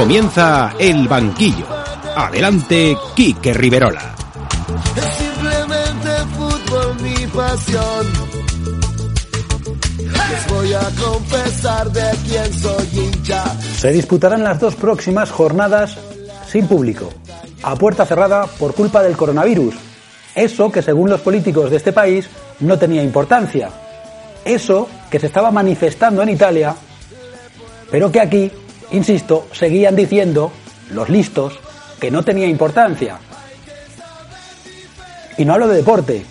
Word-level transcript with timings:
Comienza 0.00 0.72
el 0.78 1.06
banquillo. 1.06 1.66
Adelante, 2.16 2.96
Quique 3.14 3.52
Riverola. 3.52 4.14
Es 4.96 5.04
simplemente 5.04 6.10
fútbol 6.38 6.96
mi 7.02 7.26
pasión. 7.26 8.06
Les 9.98 10.48
voy 10.48 10.72
a 10.72 10.88
confesar 11.04 11.92
de 11.92 12.10
quién 12.26 12.54
soy 12.54 12.88
hincha. 12.94 13.44
Se 13.76 13.92
disputarán 13.92 14.42
las 14.42 14.58
dos 14.58 14.74
próximas 14.74 15.30
jornadas 15.30 15.98
sin 16.48 16.66
público, 16.66 17.12
a 17.62 17.76
puerta 17.76 18.06
cerrada 18.06 18.46
por 18.46 18.74
culpa 18.74 19.02
del 19.02 19.18
coronavirus. 19.18 19.74
Eso 20.34 20.72
que 20.72 20.80
según 20.80 21.10
los 21.10 21.20
políticos 21.20 21.70
de 21.70 21.76
este 21.76 21.92
país 21.92 22.26
no 22.60 22.78
tenía 22.78 23.02
importancia. 23.02 23.68
Eso 24.46 24.88
que 25.10 25.20
se 25.20 25.26
estaba 25.26 25.50
manifestando 25.50 26.22
en 26.22 26.30
Italia, 26.30 26.74
pero 27.90 28.10
que 28.10 28.20
aquí, 28.20 28.50
insisto, 28.92 29.46
seguían 29.52 29.96
diciendo 29.96 30.52
los 30.90 31.08
listos 31.08 31.58
que 32.00 32.10
no 32.10 32.22
tenía 32.22 32.46
importancia. 32.46 33.18
Y 35.36 35.44
no 35.44 35.54
hablo 35.54 35.68
de 35.68 35.76
deporte, 35.76 36.24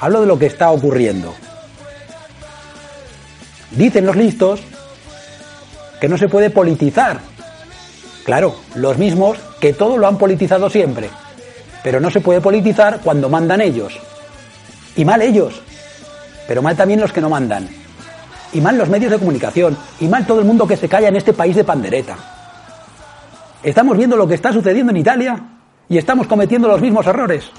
hablo 0.00 0.22
de 0.22 0.26
lo 0.26 0.38
que 0.38 0.46
está 0.46 0.70
ocurriendo. 0.70 1.34
Dicen 3.70 4.06
los 4.06 4.16
listos 4.16 4.60
que 6.00 6.08
no 6.08 6.18
se 6.18 6.28
puede 6.28 6.50
politizar. 6.50 7.20
Claro, 8.24 8.56
los 8.74 8.98
mismos 8.98 9.38
que 9.60 9.72
todo 9.72 9.96
lo 9.96 10.06
han 10.06 10.18
politizado 10.18 10.68
siempre. 10.70 11.10
Pero 11.82 12.00
no 12.00 12.10
se 12.10 12.20
puede 12.20 12.40
politizar 12.40 13.00
cuando 13.00 13.28
mandan 13.28 13.60
ellos. 13.60 13.98
Y 14.96 15.04
mal 15.04 15.22
ellos. 15.22 15.62
Pero 16.48 16.62
mal 16.62 16.76
también 16.76 17.00
los 17.00 17.12
que 17.12 17.20
no 17.20 17.30
mandan. 17.30 17.79
Y 18.52 18.60
mal 18.60 18.76
los 18.76 18.88
medios 18.88 19.10
de 19.10 19.18
comunicación. 19.18 19.76
Y 20.00 20.08
mal 20.08 20.26
todo 20.26 20.40
el 20.40 20.46
mundo 20.46 20.66
que 20.66 20.76
se 20.76 20.88
calla 20.88 21.08
en 21.08 21.16
este 21.16 21.32
país 21.32 21.54
de 21.56 21.64
pandereta. 21.64 22.16
Estamos 23.62 23.96
viendo 23.96 24.16
lo 24.16 24.26
que 24.26 24.34
está 24.34 24.52
sucediendo 24.52 24.90
en 24.90 24.96
Italia 24.96 25.38
y 25.88 25.98
estamos 25.98 26.26
cometiendo 26.26 26.68
los 26.68 26.80
mismos 26.80 27.06
errores. 27.06 27.50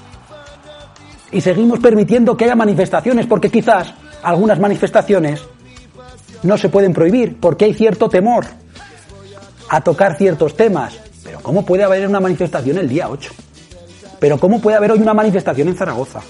Y 1.32 1.42
seguimos 1.42 1.80
permitiendo 1.80 2.36
que 2.36 2.46
haya 2.46 2.56
manifestaciones 2.56 3.26
porque 3.28 3.50
quizás 3.50 3.94
algunas 4.24 4.60
manifestaciones 4.60 5.42
no 6.44 6.58
se 6.58 6.70
pueden 6.70 6.94
prohibir 6.94 7.40
porque 7.40 7.66
hay 7.66 7.74
cierto 7.74 8.10
temor 8.10 8.46
a 9.70 9.82
tocar 9.82 10.18
ciertos 10.18 10.58
temas. 10.58 11.00
Pero 11.24 11.40
¿cómo 11.42 11.66
puede 11.66 11.84
haber 11.84 12.08
una 12.08 12.20
manifestación 12.20 12.78
el 12.78 12.90
día 12.90 13.10
8? 13.10 13.32
Pero 14.20 14.38
¿cómo 14.38 14.60
puede 14.60 14.78
haber 14.78 14.92
hoy 14.92 15.00
una 15.00 15.14
manifestación 15.14 15.68
en 15.68 15.76
Zaragoza? 15.76 16.22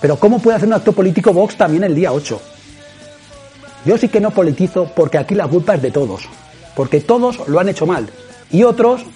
Pero 0.00 0.16
¿cómo 0.16 0.38
puede 0.38 0.56
hacer 0.56 0.68
un 0.68 0.74
acto 0.74 0.92
político 0.92 1.32
Vox 1.32 1.56
también 1.56 1.84
el 1.84 1.94
día 1.94 2.12
8? 2.12 2.40
Yo 3.86 3.96
sí 3.96 4.08
que 4.08 4.20
no 4.20 4.32
politizo 4.32 4.90
porque 4.94 5.16
aquí 5.16 5.36
la 5.36 5.46
culpa 5.46 5.76
es 5.76 5.82
de 5.82 5.92
todos. 5.92 6.28
Porque 6.74 7.00
todos 7.00 7.46
lo 7.46 7.60
han 7.60 7.68
hecho 7.68 7.86
mal. 7.86 8.10
Y 8.50 8.64
otros 8.64 9.06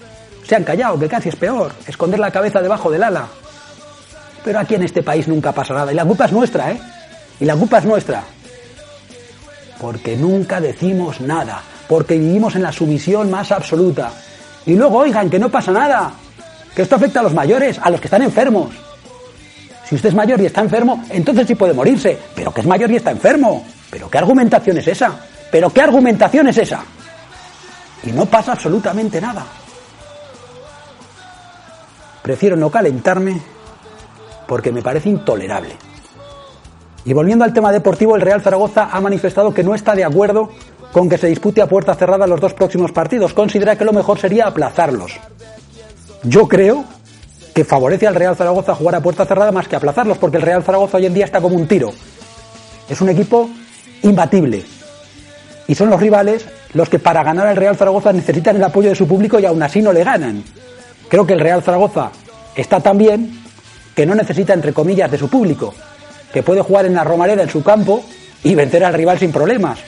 se 0.46 0.54
han 0.54 0.62
callado, 0.62 0.96
que 0.96 1.08
casi 1.08 1.28
es 1.28 1.36
peor. 1.36 1.72
Esconder 1.88 2.20
la 2.20 2.30
cabeza 2.30 2.62
debajo 2.62 2.88
del 2.88 3.02
ala. 3.02 3.26
Pero 4.44 4.60
aquí 4.60 4.76
en 4.76 4.84
este 4.84 5.02
país 5.02 5.26
nunca 5.26 5.50
pasa 5.50 5.74
nada. 5.74 5.90
Y 5.92 5.96
la 5.96 6.04
culpa 6.04 6.26
es 6.26 6.32
nuestra, 6.32 6.70
¿eh? 6.70 6.80
Y 7.40 7.44
la 7.46 7.56
culpa 7.56 7.78
es 7.78 7.84
nuestra. 7.84 8.22
Porque 9.80 10.16
nunca 10.16 10.60
decimos 10.60 11.20
nada. 11.20 11.62
Porque 11.88 12.16
vivimos 12.16 12.54
en 12.54 12.62
la 12.62 12.70
sumisión 12.70 13.28
más 13.28 13.50
absoluta. 13.50 14.12
Y 14.66 14.76
luego, 14.76 14.98
oigan, 14.98 15.28
que 15.28 15.40
no 15.40 15.48
pasa 15.50 15.72
nada. 15.72 16.12
Que 16.76 16.82
esto 16.82 16.94
afecta 16.94 17.18
a 17.18 17.22
los 17.24 17.34
mayores, 17.34 17.80
a 17.82 17.90
los 17.90 18.00
que 18.00 18.06
están 18.06 18.22
enfermos. 18.22 18.70
Si 19.88 19.96
usted 19.96 20.10
es 20.10 20.14
mayor 20.14 20.40
y 20.40 20.46
está 20.46 20.60
enfermo, 20.60 21.02
entonces 21.10 21.48
sí 21.48 21.56
puede 21.56 21.74
morirse. 21.74 22.16
Pero 22.36 22.54
que 22.54 22.60
es 22.60 22.66
mayor 22.68 22.88
y 22.92 22.96
está 22.96 23.10
enfermo. 23.10 23.64
¿Pero 23.90 24.08
qué 24.08 24.18
argumentación 24.18 24.78
es 24.78 24.88
esa? 24.88 25.18
¿Pero 25.50 25.70
qué 25.70 25.82
argumentación 25.82 26.48
es 26.48 26.58
esa? 26.58 26.84
Y 28.04 28.12
no 28.12 28.26
pasa 28.26 28.52
absolutamente 28.52 29.20
nada. 29.20 29.44
Prefiero 32.22 32.56
no 32.56 32.70
calentarme 32.70 33.40
porque 34.46 34.72
me 34.72 34.82
parece 34.82 35.08
intolerable. 35.08 35.74
Y 37.04 37.12
volviendo 37.12 37.44
al 37.44 37.52
tema 37.52 37.72
deportivo, 37.72 38.14
el 38.14 38.22
Real 38.22 38.42
Zaragoza 38.42 38.90
ha 38.92 39.00
manifestado 39.00 39.54
que 39.54 39.64
no 39.64 39.74
está 39.74 39.94
de 39.94 40.04
acuerdo 40.04 40.50
con 40.92 41.08
que 41.08 41.18
se 41.18 41.28
dispute 41.28 41.62
a 41.62 41.68
puerta 41.68 41.94
cerrada 41.94 42.26
los 42.26 42.40
dos 42.40 42.52
próximos 42.52 42.92
partidos. 42.92 43.32
Considera 43.32 43.76
que 43.76 43.84
lo 43.84 43.92
mejor 43.92 44.18
sería 44.18 44.46
aplazarlos. 44.46 45.12
Yo 46.22 46.46
creo 46.46 46.84
que 47.54 47.64
favorece 47.64 48.06
al 48.06 48.14
Real 48.14 48.36
Zaragoza 48.36 48.74
jugar 48.74 48.96
a 48.96 49.00
puerta 49.00 49.24
cerrada 49.24 49.50
más 49.50 49.66
que 49.66 49.76
aplazarlos, 49.76 50.18
porque 50.18 50.36
el 50.36 50.42
Real 50.42 50.62
Zaragoza 50.62 50.98
hoy 50.98 51.06
en 51.06 51.14
día 51.14 51.24
está 51.24 51.40
como 51.40 51.56
un 51.56 51.66
tiro. 51.66 51.92
Es 52.88 53.00
un 53.00 53.08
equipo 53.08 53.48
imbatible. 54.02 54.64
Y 55.66 55.74
son 55.74 55.90
los 55.90 56.00
rivales 56.00 56.46
los 56.74 56.88
que 56.88 56.98
para 56.98 57.22
ganar 57.22 57.46
al 57.46 57.56
Real 57.56 57.76
Zaragoza 57.76 58.12
necesitan 58.12 58.56
el 58.56 58.64
apoyo 58.64 58.88
de 58.88 58.94
su 58.94 59.06
público 59.06 59.38
y 59.38 59.46
aún 59.46 59.62
así 59.62 59.82
no 59.82 59.92
le 59.92 60.04
ganan. 60.04 60.42
Creo 61.08 61.26
que 61.26 61.34
el 61.34 61.40
Real 61.40 61.62
Zaragoza 61.62 62.10
está 62.54 62.80
tan 62.80 62.98
bien 62.98 63.40
que 63.94 64.06
no 64.06 64.14
necesita, 64.14 64.54
entre 64.54 64.72
comillas, 64.72 65.10
de 65.10 65.18
su 65.18 65.28
público, 65.28 65.74
que 66.32 66.42
puede 66.42 66.62
jugar 66.62 66.86
en 66.86 66.94
la 66.94 67.04
Romareda 67.04 67.42
en 67.42 67.50
su 67.50 67.62
campo 67.62 68.04
y 68.44 68.54
vencer 68.54 68.84
al 68.84 68.94
rival 68.94 69.18
sin 69.18 69.32
problemas. 69.32 69.80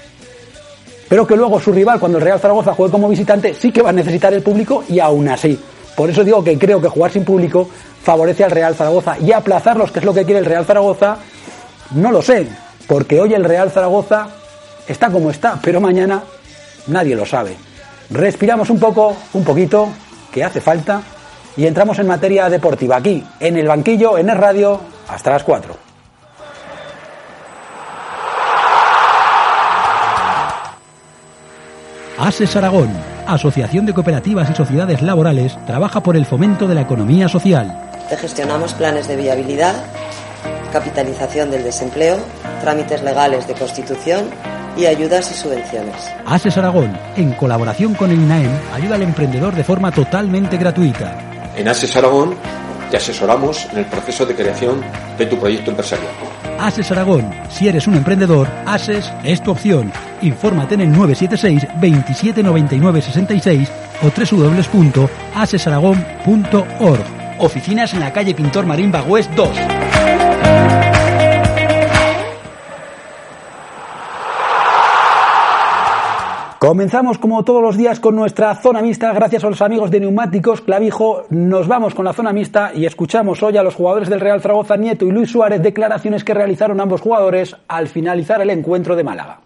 Pero 1.09 1.27
que 1.27 1.37
luego 1.37 1.61
su 1.61 1.73
rival, 1.73 2.01
cuando 2.01 2.19
el 2.19 2.25
Real 2.25 2.41
Zaragoza 2.41 2.75
juegue 2.75 2.93
como 2.93 3.09
visitante, 3.09 3.55
sí 3.55 3.71
que 3.71 3.83
va 3.83 3.91
a 3.91 3.93
necesitar 3.93 4.33
el 4.33 4.43
público 4.43 4.85
y 4.89 4.99
aún 4.99 5.29
así. 5.29 5.59
Por 5.97 6.11
eso 6.11 6.25
digo 6.25 6.43
que 6.43 6.59
creo 6.59 6.81
que 6.81 6.89
jugar 6.89 7.13
sin 7.13 7.25
público 7.25 7.69
favorece 8.03 8.45
al 8.45 8.51
Real 8.51 8.75
Zaragoza 8.75 9.17
y 9.19 9.31
aplazarlos, 9.31 9.93
que 9.93 10.01
es 10.01 10.05
lo 10.05 10.15
que 10.15 10.25
quiere 10.25 10.41
el 10.41 10.47
Real 10.47 10.65
Zaragoza, 10.65 11.19
no 11.95 12.11
lo 12.11 12.23
sé, 12.23 12.49
porque 12.93 13.19
hoy 13.19 13.33
el 13.33 13.43
Real 13.43 13.71
Zaragoza 13.71 14.29
está 14.87 15.09
como 15.09 15.31
está, 15.31 15.59
pero 15.63 15.81
mañana 15.81 16.25
nadie 16.89 17.17
lo 17.17 17.25
sabe. 17.25 17.57
Respiramos 18.11 18.69
un 18.69 18.79
poco, 18.79 19.17
un 19.33 19.45
poquito, 19.45 19.89
que 20.31 20.45
hace 20.45 20.61
falta, 20.61 21.01
y 21.57 21.65
entramos 21.65 21.99
en 22.01 22.07
materia 22.07 22.51
deportiva 22.51 22.97
aquí, 22.97 23.25
en 23.41 23.57
el 23.57 23.67
banquillo, 23.67 24.19
en 24.19 24.29
el 24.29 24.37
radio, 24.37 24.79
hasta 25.09 25.31
las 25.31 25.43
4. 25.43 25.75
ASES 32.19 32.57
Aragón, 32.57 32.91
Asociación 33.27 33.87
de 33.87 33.95
Cooperativas 33.95 34.51
y 34.51 34.55
Sociedades 34.55 35.01
Laborales, 35.01 35.57
trabaja 35.65 36.03
por 36.03 36.15
el 36.15 36.27
fomento 36.27 36.69
de 36.69 36.75
la 36.75 36.83
economía 36.83 37.27
social. 37.27 37.89
Te 38.11 38.19
gestionamos 38.19 38.75
planes 38.75 39.09
de 39.09 39.17
viabilidad, 39.17 39.77
capitalización 40.73 41.51
del 41.51 41.63
desempleo, 41.63 42.19
trámites 42.61 43.03
legales 43.03 43.47
de 43.47 43.55
constitución 43.55 44.25
y 44.77 44.87
ayudas 44.87 45.31
y 45.31 45.35
subvenciones. 45.35 45.95
ASES 46.27 46.57
Aragón, 46.57 46.99
en 47.17 47.33
colaboración 47.33 47.95
con 47.95 48.11
el 48.11 48.21
INAEM, 48.21 48.51
ayuda 48.73 48.97
al 48.97 49.03
emprendedor 49.03 49.55
de 49.55 49.63
forma 49.65 49.93
totalmente 49.93 50.57
gratuita. 50.57 51.19
En 51.57 51.69
ASES 51.69 51.95
Aragón 51.97 52.35
te 52.91 52.97
asesoramos 52.97 53.69
en 53.73 53.79
el 53.79 53.85
proceso 53.87 54.27
de 54.27 54.35
creación 54.35 54.83
de 55.17 55.27
tu 55.27 55.39
proyecto 55.39 55.71
empresarial. 55.71 56.11
ASES 56.59 56.91
Aragón, 56.93 57.33
si 57.51 57.69
eres 57.69 57.87
un 57.87 57.95
emprendedor, 57.95 58.49
ASES 58.67 59.11
es 59.25 59.43
tu 59.43 59.51
opción. 59.51 59.91
Infórmate 60.21 60.75
en 60.75 60.83
el 60.83 60.93
976 60.93 61.67
27 61.81 62.43
99 62.43 63.01
66 63.03 63.69
o 64.03 64.11
www.asesaragón.org. 64.11 67.05
Oficinas 67.39 67.95
en 67.95 68.01
la 68.01 68.13
calle 68.13 68.35
Pintor 68.35 68.67
Marín 68.67 68.93
Bagüés 68.93 69.31
2. 69.35 69.49
Comenzamos 76.63 77.19
como 77.19 77.43
todos 77.43 77.61
los 77.61 77.77
días 77.77 77.99
con 77.99 78.15
nuestra 78.15 78.55
zona 78.55 78.83
mixta. 78.83 79.13
Gracias 79.13 79.43
a 79.43 79.51
los 79.51 79.61
amigos 79.63 79.91
de 79.91 79.99
Neumáticos 79.99 80.61
Clavijo, 80.61 81.25
nos 81.29 81.67
vamos 81.67 81.93
con 81.93 82.05
la 82.05 82.13
zona 82.13 82.33
mixta 82.33 82.71
y 82.73 82.87
escuchamos 82.87 83.43
hoy 83.43 83.57
a 83.57 83.65
los 83.65 83.75
jugadores 83.75 84.09
del 84.09 84.21
Real 84.21 84.41
Zaragoza, 84.41 84.77
Nieto 84.77 85.05
y 85.05 85.11
Luis 85.11 85.29
Suárez, 85.29 85.61
declaraciones 85.61 86.23
que 86.23 86.35
realizaron 86.35 86.81
ambos 86.81 87.01
jugadores 87.01 87.57
al 87.67 87.89
finalizar 87.89 88.41
el 88.41 88.51
encuentro 88.51 88.95
de 88.95 89.03
Málaga. 89.03 89.41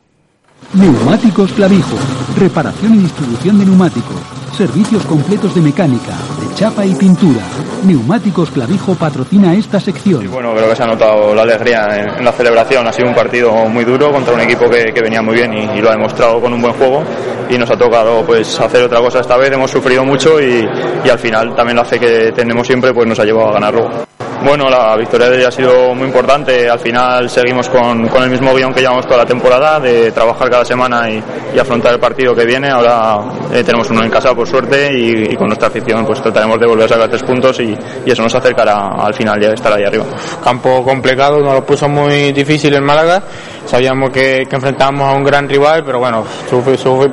Neumáticos 0.74 1.54
Clavijo. 1.54 1.96
Reparación 2.38 2.96
y 2.96 2.98
distribución 2.98 3.60
de 3.60 3.64
neumáticos. 3.64 4.35
Servicios 4.52 5.04
completos 5.04 5.54
de 5.54 5.60
mecánica, 5.60 6.12
de 6.40 6.54
chapa 6.54 6.84
y 6.86 6.94
pintura. 6.94 7.42
Neumáticos 7.84 8.50
Clavijo 8.50 8.94
patrocina 8.94 9.54
esta 9.54 9.78
sección. 9.78 10.22
Y 10.22 10.26
bueno, 10.26 10.54
creo 10.54 10.70
que 10.70 10.76
se 10.76 10.82
ha 10.82 10.86
notado 10.86 11.34
la 11.34 11.42
alegría 11.42 12.16
en, 12.18 12.24
la 12.24 12.32
celebración. 12.32 12.86
Ha 12.86 12.92
sido 12.92 13.08
un 13.08 13.14
partido 13.14 13.52
muy 13.66 13.84
duro 13.84 14.10
contra 14.10 14.34
un 14.34 14.40
equipo 14.40 14.68
que, 14.70 14.92
venía 15.00 15.20
muy 15.20 15.34
bien 15.34 15.52
y, 15.52 15.80
lo 15.80 15.90
ha 15.90 15.92
demostrado 15.92 16.40
con 16.40 16.52
un 16.52 16.62
buen 16.62 16.72
juego. 16.74 17.02
Y 17.50 17.58
nos 17.58 17.70
ha 17.70 17.76
tocado 17.76 18.24
pues 18.24 18.58
hacer 18.58 18.82
otra 18.82 19.00
cosa 19.00 19.20
esta 19.20 19.36
vez. 19.36 19.52
Hemos 19.52 19.70
sufrido 19.70 20.04
mucho 20.04 20.40
y, 20.40 20.66
al 21.10 21.18
final 21.18 21.54
también 21.54 21.76
la 21.76 21.84
fe 21.84 21.98
que 21.98 22.32
tenemos 22.32 22.66
siempre 22.66 22.92
pues 22.94 23.06
nos 23.06 23.18
ha 23.18 23.24
llevado 23.24 23.50
a 23.50 23.52
ganar 23.52 23.74
luego. 23.74 24.06
Bueno, 24.44 24.68
la 24.70 24.96
victoria 24.96 25.28
de 25.28 25.38
ella 25.38 25.48
ha 25.48 25.50
sido 25.52 25.94
muy 25.94 26.06
importante. 26.06 26.68
Al 26.70 26.78
final 26.78 27.28
seguimos 27.28 27.68
con, 27.68 28.06
con 28.08 28.22
el 28.22 28.30
mismo 28.30 28.54
guion 28.54 28.72
que 28.72 28.80
llevamos 28.80 29.04
toda 29.06 29.18
la 29.18 29.26
temporada, 29.26 29.80
de 29.80 30.12
trabajar 30.12 30.48
cada 30.48 30.64
semana 30.64 31.10
y, 31.10 31.22
y 31.54 31.58
afrontar 31.58 31.94
el 31.94 31.98
partido 31.98 32.34
que 32.34 32.44
viene. 32.44 32.70
Ahora 32.70 33.18
eh, 33.52 33.64
tenemos 33.64 33.90
uno 33.90 34.04
en 34.04 34.10
casa, 34.10 34.34
por 34.34 34.46
suerte, 34.46 34.96
y, 34.96 35.32
y, 35.32 35.36
con 35.36 35.48
nuestra 35.48 35.68
afición 35.68 36.04
pues 36.06 36.22
trataremos 36.22 36.60
de 36.60 36.66
volver 36.66 36.84
a 36.84 36.88
sacar 36.88 37.08
tres 37.08 37.22
puntos 37.24 37.58
y, 37.60 37.76
y 38.04 38.10
eso 38.10 38.22
nos 38.22 38.34
acercará 38.34 38.90
al 38.98 39.14
final 39.14 39.40
ya 39.40 39.48
estar 39.48 39.72
ahí 39.72 39.84
arriba. 39.84 40.04
Campo 40.44 40.84
complicado, 40.84 41.40
nos 41.40 41.54
lo 41.54 41.64
puso 41.66 41.88
muy 41.88 42.32
difícil 42.32 42.74
en 42.74 42.84
Málaga. 42.84 43.22
Sabíamos 43.64 44.10
que, 44.10 44.46
que 44.48 44.54
enfrentábamos 44.56 45.08
a 45.08 45.12
un 45.12 45.24
gran 45.24 45.48
rival, 45.48 45.82
pero 45.84 45.98
bueno, 45.98 46.24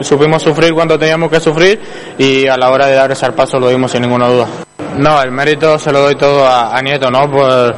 supimos 0.02 0.44
sufrir 0.44 0.74
cuando 0.74 1.00
teníamos 1.00 1.32
que 1.32 1.40
sufrir 1.40 1.80
y 2.18 2.48
a 2.48 2.58
la 2.58 2.70
hora 2.70 2.86
de 2.86 2.94
dar 2.94 3.12
ese 3.12 3.32
paso 3.32 3.60
lo 3.60 3.70
dimos 3.70 3.92
sin 3.92 4.04
ninguna 4.04 4.28
duda. 4.28 4.48
No, 4.98 5.22
el 5.22 5.32
mérito 5.32 5.78
se 5.80 5.92
lo 5.92 6.02
doy 6.02 6.16
todo 6.16 6.46
a, 6.46 6.78
a 6.78 6.82
Nieto, 6.82 7.10
¿no? 7.10 7.30
Por, 7.30 7.76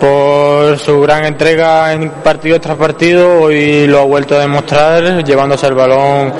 por 0.00 0.78
su 0.78 1.00
gran 1.00 1.24
entrega 1.24 1.92
en 1.92 2.10
partido 2.10 2.60
tras 2.60 2.76
partido 2.76 3.50
y 3.50 3.86
lo 3.86 4.00
ha 4.00 4.04
vuelto 4.04 4.36
a 4.36 4.40
demostrar 4.40 5.24
llevándose 5.24 5.66
el 5.66 5.74
balón 5.74 6.32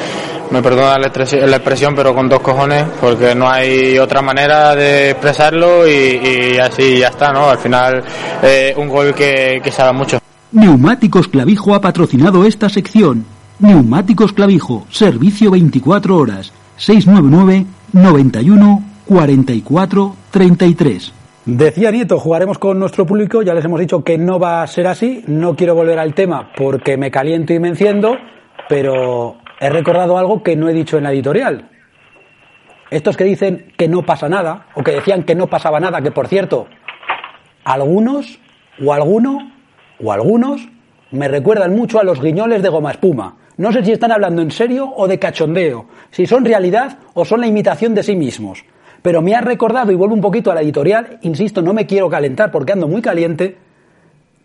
me 0.50 0.62
perdona 0.62 0.98
la 0.98 1.56
expresión, 1.56 1.94
pero 1.94 2.14
con 2.14 2.28
dos 2.28 2.40
cojones, 2.40 2.84
porque 3.00 3.34
no 3.34 3.48
hay 3.48 3.98
otra 3.98 4.22
manera 4.22 4.74
de 4.74 5.10
expresarlo 5.10 5.86
y, 5.86 6.52
y 6.52 6.58
así 6.58 6.98
ya 6.98 7.08
está, 7.08 7.32
¿no? 7.32 7.50
Al 7.50 7.58
final, 7.58 8.02
eh, 8.42 8.74
un 8.76 8.88
gol 8.88 9.14
que, 9.14 9.60
que 9.62 9.70
sabe 9.72 9.92
mucho. 9.92 10.18
Neumáticos 10.52 11.28
Clavijo 11.28 11.74
ha 11.74 11.80
patrocinado 11.80 12.44
esta 12.44 12.68
sección. 12.68 13.24
Neumáticos 13.58 14.32
Clavijo, 14.32 14.86
servicio 14.90 15.50
24 15.50 16.16
horas, 16.16 16.52
699 16.76 17.66
91 17.92 18.82
44 19.06 20.16
33. 20.30 21.12
Decía 21.46 21.92
Nieto, 21.92 22.18
jugaremos 22.18 22.58
con 22.58 22.78
nuestro 22.80 23.06
público, 23.06 23.42
ya 23.42 23.54
les 23.54 23.64
hemos 23.64 23.78
dicho 23.78 24.02
que 24.02 24.18
no 24.18 24.40
va 24.40 24.62
a 24.62 24.66
ser 24.66 24.88
así, 24.88 25.22
no 25.28 25.54
quiero 25.54 25.76
volver 25.76 25.98
al 26.00 26.12
tema 26.12 26.50
porque 26.56 26.96
me 26.96 27.12
caliento 27.12 27.54
y 27.54 27.60
me 27.60 27.68
enciendo, 27.68 28.16
pero 28.68 29.36
he 29.60 29.70
recordado 29.70 30.18
algo 30.18 30.42
que 30.42 30.56
no 30.56 30.68
he 30.68 30.72
dicho 30.72 30.98
en 30.98 31.04
la 31.04 31.12
editorial. 31.12 31.70
Estos 32.90 33.16
que 33.16 33.22
dicen 33.22 33.72
que 33.76 33.86
no 33.86 34.02
pasa 34.02 34.28
nada, 34.28 34.66
o 34.74 34.82
que 34.82 34.92
decían 34.92 35.22
que 35.22 35.36
no 35.36 35.46
pasaba 35.46 35.78
nada, 35.78 36.02
que 36.02 36.10
por 36.10 36.26
cierto, 36.26 36.66
algunos, 37.64 38.40
o 38.84 38.92
alguno, 38.92 39.52
o 40.02 40.12
algunos, 40.12 40.68
me 41.12 41.28
recuerdan 41.28 41.76
mucho 41.76 42.00
a 42.00 42.04
los 42.04 42.20
guiñoles 42.20 42.60
de 42.60 42.68
goma 42.68 42.90
espuma. 42.90 43.36
No 43.56 43.72
sé 43.72 43.84
si 43.84 43.92
están 43.92 44.10
hablando 44.10 44.42
en 44.42 44.50
serio 44.50 44.92
o 44.96 45.06
de 45.06 45.20
cachondeo, 45.20 45.86
si 46.10 46.26
son 46.26 46.44
realidad 46.44 46.98
o 47.14 47.24
son 47.24 47.40
la 47.40 47.46
imitación 47.46 47.94
de 47.94 48.02
sí 48.02 48.16
mismos. 48.16 48.64
Pero 49.06 49.22
me 49.22 49.36
ha 49.36 49.40
recordado, 49.40 49.92
y 49.92 49.94
vuelvo 49.94 50.16
un 50.16 50.20
poquito 50.20 50.50
a 50.50 50.54
la 50.56 50.62
editorial, 50.62 51.20
insisto, 51.22 51.62
no 51.62 51.72
me 51.72 51.86
quiero 51.86 52.10
calentar 52.10 52.50
porque 52.50 52.72
ando 52.72 52.88
muy 52.88 53.00
caliente, 53.00 53.56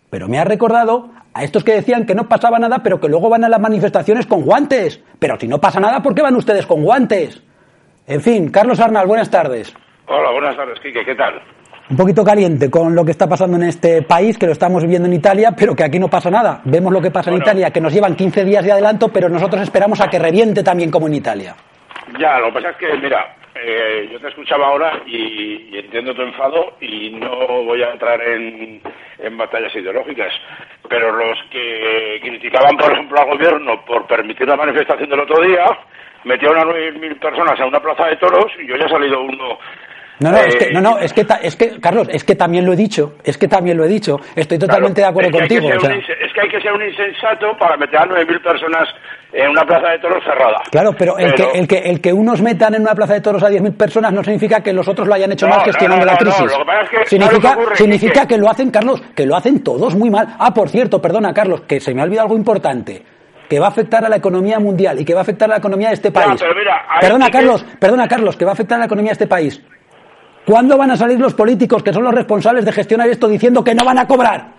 pero 0.08 0.28
me 0.28 0.38
ha 0.38 0.44
recordado 0.44 1.10
a 1.34 1.42
estos 1.42 1.64
que 1.64 1.72
decían 1.72 2.06
que 2.06 2.14
no 2.14 2.28
pasaba 2.28 2.60
nada, 2.60 2.78
pero 2.80 3.00
que 3.00 3.08
luego 3.08 3.28
van 3.28 3.42
a 3.42 3.48
las 3.48 3.58
manifestaciones 3.58 4.24
con 4.24 4.42
guantes. 4.42 5.02
Pero 5.18 5.36
si 5.40 5.48
no 5.48 5.58
pasa 5.58 5.80
nada, 5.80 6.00
¿por 6.00 6.14
qué 6.14 6.22
van 6.22 6.36
ustedes 6.36 6.64
con 6.64 6.84
guantes? 6.84 7.42
En 8.06 8.20
fin, 8.20 8.52
Carlos 8.52 8.78
Arnal, 8.78 9.08
buenas 9.08 9.28
tardes. 9.28 9.74
Hola, 10.06 10.30
buenas 10.30 10.56
tardes, 10.56 10.78
Quique, 10.78 11.04
¿qué 11.04 11.16
tal? 11.16 11.42
Un 11.90 11.96
poquito 11.96 12.22
caliente 12.22 12.70
con 12.70 12.94
lo 12.94 13.04
que 13.04 13.10
está 13.10 13.28
pasando 13.28 13.56
en 13.56 13.64
este 13.64 14.02
país, 14.02 14.38
que 14.38 14.46
lo 14.46 14.52
estamos 14.52 14.84
viviendo 14.84 15.08
en 15.08 15.14
Italia, 15.14 15.56
pero 15.58 15.74
que 15.74 15.82
aquí 15.82 15.98
no 15.98 16.06
pasa 16.06 16.30
nada. 16.30 16.60
Vemos 16.66 16.92
lo 16.92 17.00
que 17.00 17.10
pasa 17.10 17.32
bueno, 17.32 17.44
en 17.44 17.48
Italia, 17.48 17.70
que 17.72 17.80
nos 17.80 17.92
llevan 17.92 18.14
15 18.14 18.44
días 18.44 18.64
de 18.64 18.70
adelanto, 18.70 19.08
pero 19.08 19.28
nosotros 19.28 19.60
esperamos 19.60 20.00
a 20.00 20.06
que 20.06 20.20
reviente 20.20 20.62
también 20.62 20.92
como 20.92 21.08
en 21.08 21.14
Italia. 21.14 21.56
Ya, 22.16 22.38
lo 22.38 22.46
que 22.46 22.52
pasa 22.52 22.70
es 22.70 22.76
que, 22.76 22.86
mira, 23.02 23.41
eh, 23.54 24.08
yo 24.10 24.20
te 24.20 24.28
escuchaba 24.28 24.66
ahora 24.66 25.02
y, 25.06 25.68
y, 25.70 25.78
entiendo 25.78 26.14
tu 26.14 26.22
enfado 26.22 26.76
y 26.80 27.10
no 27.10 27.64
voy 27.64 27.82
a 27.82 27.92
entrar 27.92 28.20
en, 28.22 28.80
en, 29.18 29.36
batallas 29.36 29.74
ideológicas, 29.74 30.32
pero 30.88 31.12
los 31.12 31.38
que 31.50 32.20
criticaban, 32.22 32.76
por 32.76 32.92
ejemplo, 32.92 33.20
al 33.20 33.30
gobierno 33.30 33.84
por 33.84 34.06
permitir 34.06 34.48
la 34.48 34.56
manifestación 34.56 35.10
del 35.10 35.20
otro 35.20 35.42
día, 35.42 35.66
metieron 36.24 36.58
a 36.58 36.64
9.000 36.64 37.18
personas 37.18 37.60
a 37.60 37.66
una 37.66 37.80
plaza 37.80 38.06
de 38.06 38.16
toros 38.16 38.46
y 38.62 38.66
yo 38.66 38.76
ya 38.76 38.86
he 38.86 38.90
salido 38.90 39.20
uno 39.20 39.58
no, 40.22 40.30
no, 40.30 40.38
eh, 40.38 40.44
es 40.46 40.56
que, 40.56 40.70
no, 40.70 40.80
no, 40.80 40.98
es 40.98 41.12
que, 41.12 41.26
es 41.42 41.56
que, 41.56 41.80
Carlos, 41.80 42.08
es 42.10 42.22
que 42.22 42.36
también 42.36 42.64
lo 42.64 42.72
he 42.72 42.76
dicho, 42.76 43.14
es 43.24 43.36
que 43.36 43.48
también 43.48 43.76
lo 43.76 43.84
he 43.84 43.88
dicho, 43.88 44.20
estoy 44.36 44.58
totalmente 44.58 45.00
claro, 45.00 45.14
de 45.14 45.26
acuerdo 45.26 45.30
es 45.30 45.48
que 45.48 45.56
contigo. 45.56 45.76
O 45.76 45.80
sea. 45.80 45.90
un, 45.90 45.98
es 45.98 46.32
que 46.32 46.40
hay 46.40 46.48
que 46.48 46.60
ser 46.60 46.72
un 46.72 46.82
insensato 46.82 47.56
para 47.58 47.76
meter 47.76 47.98
a 47.98 48.06
9.000 48.06 48.42
personas 48.42 48.88
en 49.32 49.48
una 49.48 49.62
plaza 49.62 49.92
de 49.92 49.98
toros 49.98 50.22
cerrada. 50.24 50.58
Claro, 50.70 50.90
pero, 50.98 51.14
pero, 51.16 51.28
El, 51.28 51.34
que, 51.34 51.58
el, 51.58 51.68
que, 51.68 51.78
el 51.78 52.00
que 52.00 52.12
unos 52.12 52.42
metan 52.42 52.74
en 52.74 52.82
una 52.82 52.94
plaza 52.94 53.14
de 53.14 53.20
toros 53.20 53.42
a 53.42 53.48
10.000 53.48 53.76
personas 53.76 54.12
no 54.12 54.22
significa 54.22 54.60
que 54.60 54.72
los 54.72 54.86
otros 54.86 55.08
lo 55.08 55.14
hayan 55.14 55.32
hecho 55.32 55.46
no, 55.46 55.54
mal 55.56 55.64
gestionando 55.64 56.04
no, 56.04 56.12
la 56.12 56.18
crisis. 56.18 56.40
lo 56.40 56.58
que 56.58 56.64
pasa 56.64 56.82
es 56.82 56.90
que, 56.90 57.06
significa 57.06 57.52
ocurre, 57.52 57.76
significa 57.76 58.20
que... 58.22 58.26
que 58.34 58.38
lo 58.38 58.50
hacen, 58.50 58.70
Carlos, 58.70 59.02
que 59.14 59.26
lo 59.26 59.36
hacen 59.36 59.62
todos 59.64 59.94
muy 59.96 60.10
mal. 60.10 60.36
Ah, 60.38 60.52
por 60.52 60.68
cierto, 60.68 61.00
perdona, 61.00 61.32
Carlos, 61.32 61.62
que 61.62 61.80
se 61.80 61.94
me 61.94 62.02
ha 62.02 62.04
olvidado 62.04 62.26
algo 62.26 62.36
importante 62.36 63.02
que 63.48 63.58
va 63.58 63.66
a 63.66 63.70
afectar 63.70 64.04
a 64.04 64.08
la 64.08 64.16
economía 64.16 64.58
mundial 64.58 65.00
y 65.00 65.04
que 65.04 65.12
va 65.12 65.20
a 65.20 65.22
afectar 65.22 65.48
a 65.48 65.52
la 65.52 65.58
economía 65.58 65.88
de 65.88 65.94
este 65.94 66.10
país. 66.10 66.40
Mira, 66.56 66.86
perdona, 67.00 67.26
que... 67.26 67.32
Carlos, 67.32 67.64
perdona, 67.78 68.08
Carlos, 68.08 68.36
que 68.36 68.44
va 68.44 68.52
a 68.52 68.54
afectar 68.54 68.76
a 68.76 68.80
la 68.80 68.86
economía 68.86 69.10
de 69.10 69.14
este 69.14 69.26
país. 69.26 69.62
¿Cuándo 70.46 70.76
van 70.76 70.90
a 70.90 70.96
salir 70.96 71.20
los 71.20 71.34
políticos 71.34 71.82
que 71.82 71.92
son 71.92 72.02
los 72.02 72.14
responsables 72.14 72.64
de 72.64 72.72
gestionar 72.72 73.08
esto 73.08 73.28
diciendo 73.28 73.62
que 73.62 73.74
no 73.74 73.84
van 73.84 73.98
a 73.98 74.06
cobrar? 74.06 74.51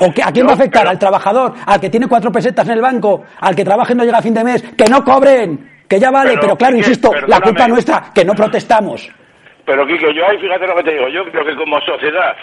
¿O 0.00 0.12
que, 0.12 0.22
a 0.22 0.32
quién 0.32 0.44
no, 0.44 0.48
va 0.48 0.52
a 0.52 0.56
afectar? 0.56 0.82
pero... 0.82 0.90
¿Al 0.90 0.98
trabajador? 0.98 1.54
¿Al 1.66 1.80
que 1.80 1.90
tiene 1.90 2.08
cuatro 2.08 2.30
pesetas 2.30 2.66
en 2.68 2.74
el 2.74 2.82
banco? 2.82 3.24
¿Al 3.40 3.54
que 3.54 3.64
trabaja 3.64 3.92
y 3.92 3.96
no 3.96 4.04
llega 4.04 4.18
a 4.18 4.22
fin 4.22 4.34
de 4.34 4.44
mes? 4.44 4.62
¡Que 4.76 4.84
no 4.90 5.04
cobren! 5.04 5.76
Que 5.88 6.00
ya 6.00 6.10
vale, 6.10 6.30
pero, 6.30 6.40
pero 6.40 6.56
claro, 6.56 6.76
Quique, 6.76 6.88
insisto, 6.88 7.10
la 7.28 7.40
culpa 7.40 7.68
nuestra, 7.68 8.10
que 8.12 8.24
no 8.24 8.34
protestamos. 8.34 9.08
Pero 9.64 9.86
Quique, 9.86 10.12
yo 10.14 10.26
ahí 10.26 10.38
fíjate 10.38 10.66
lo 10.66 10.74
que 10.74 10.82
te 10.82 10.92
digo, 10.92 11.08
yo 11.08 11.24
creo 11.30 11.44
que 11.44 11.54
como 11.54 11.80
sociedad, 11.80 12.36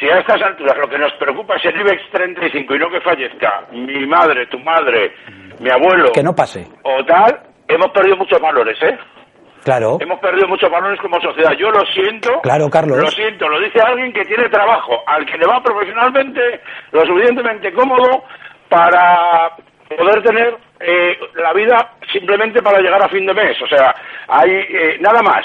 si 0.00 0.08
a 0.08 0.18
estas 0.18 0.42
alturas 0.42 0.76
lo 0.78 0.88
que 0.88 0.98
nos 0.98 1.12
preocupa 1.14 1.54
es 1.56 1.64
el 1.66 1.80
IBEX 1.80 2.10
35 2.10 2.74
y 2.74 2.78
no 2.78 2.90
que 2.90 3.00
fallezca 3.00 3.66
mi 3.70 4.04
madre, 4.06 4.46
tu 4.46 4.58
madre, 4.58 5.14
mi 5.60 5.70
abuelo... 5.70 6.10
Que 6.12 6.24
no 6.24 6.34
pase. 6.34 6.66
O 6.82 7.04
tal, 7.04 7.38
hemos 7.68 7.90
perdido 7.92 8.16
muchos 8.16 8.40
valores, 8.40 8.76
¿eh? 8.82 8.98
Claro. 9.64 9.98
Hemos 10.00 10.18
perdido 10.20 10.48
muchos 10.48 10.70
valores 10.70 11.00
como 11.00 11.20
sociedad. 11.20 11.52
Yo 11.52 11.70
lo 11.70 11.84
siento. 11.86 12.40
Claro, 12.42 12.68
Carlos. 12.68 12.98
Lo 12.98 13.10
siento. 13.10 13.48
Lo 13.48 13.60
dice 13.60 13.80
alguien 13.80 14.12
que 14.12 14.24
tiene 14.24 14.48
trabajo, 14.48 15.02
al 15.06 15.24
que 15.24 15.38
le 15.38 15.46
va 15.46 15.62
profesionalmente, 15.62 16.60
lo 16.90 17.04
suficientemente 17.06 17.72
cómodo 17.72 18.24
para 18.68 19.52
poder 19.96 20.22
tener 20.22 20.56
eh, 20.80 21.18
la 21.34 21.52
vida 21.52 21.92
simplemente 22.12 22.62
para 22.62 22.80
llegar 22.80 23.02
a 23.02 23.08
fin 23.08 23.26
de 23.26 23.34
mes. 23.34 23.60
O 23.62 23.66
sea, 23.66 23.94
hay 24.28 24.50
eh, 24.50 24.96
nada 25.00 25.22
más. 25.22 25.44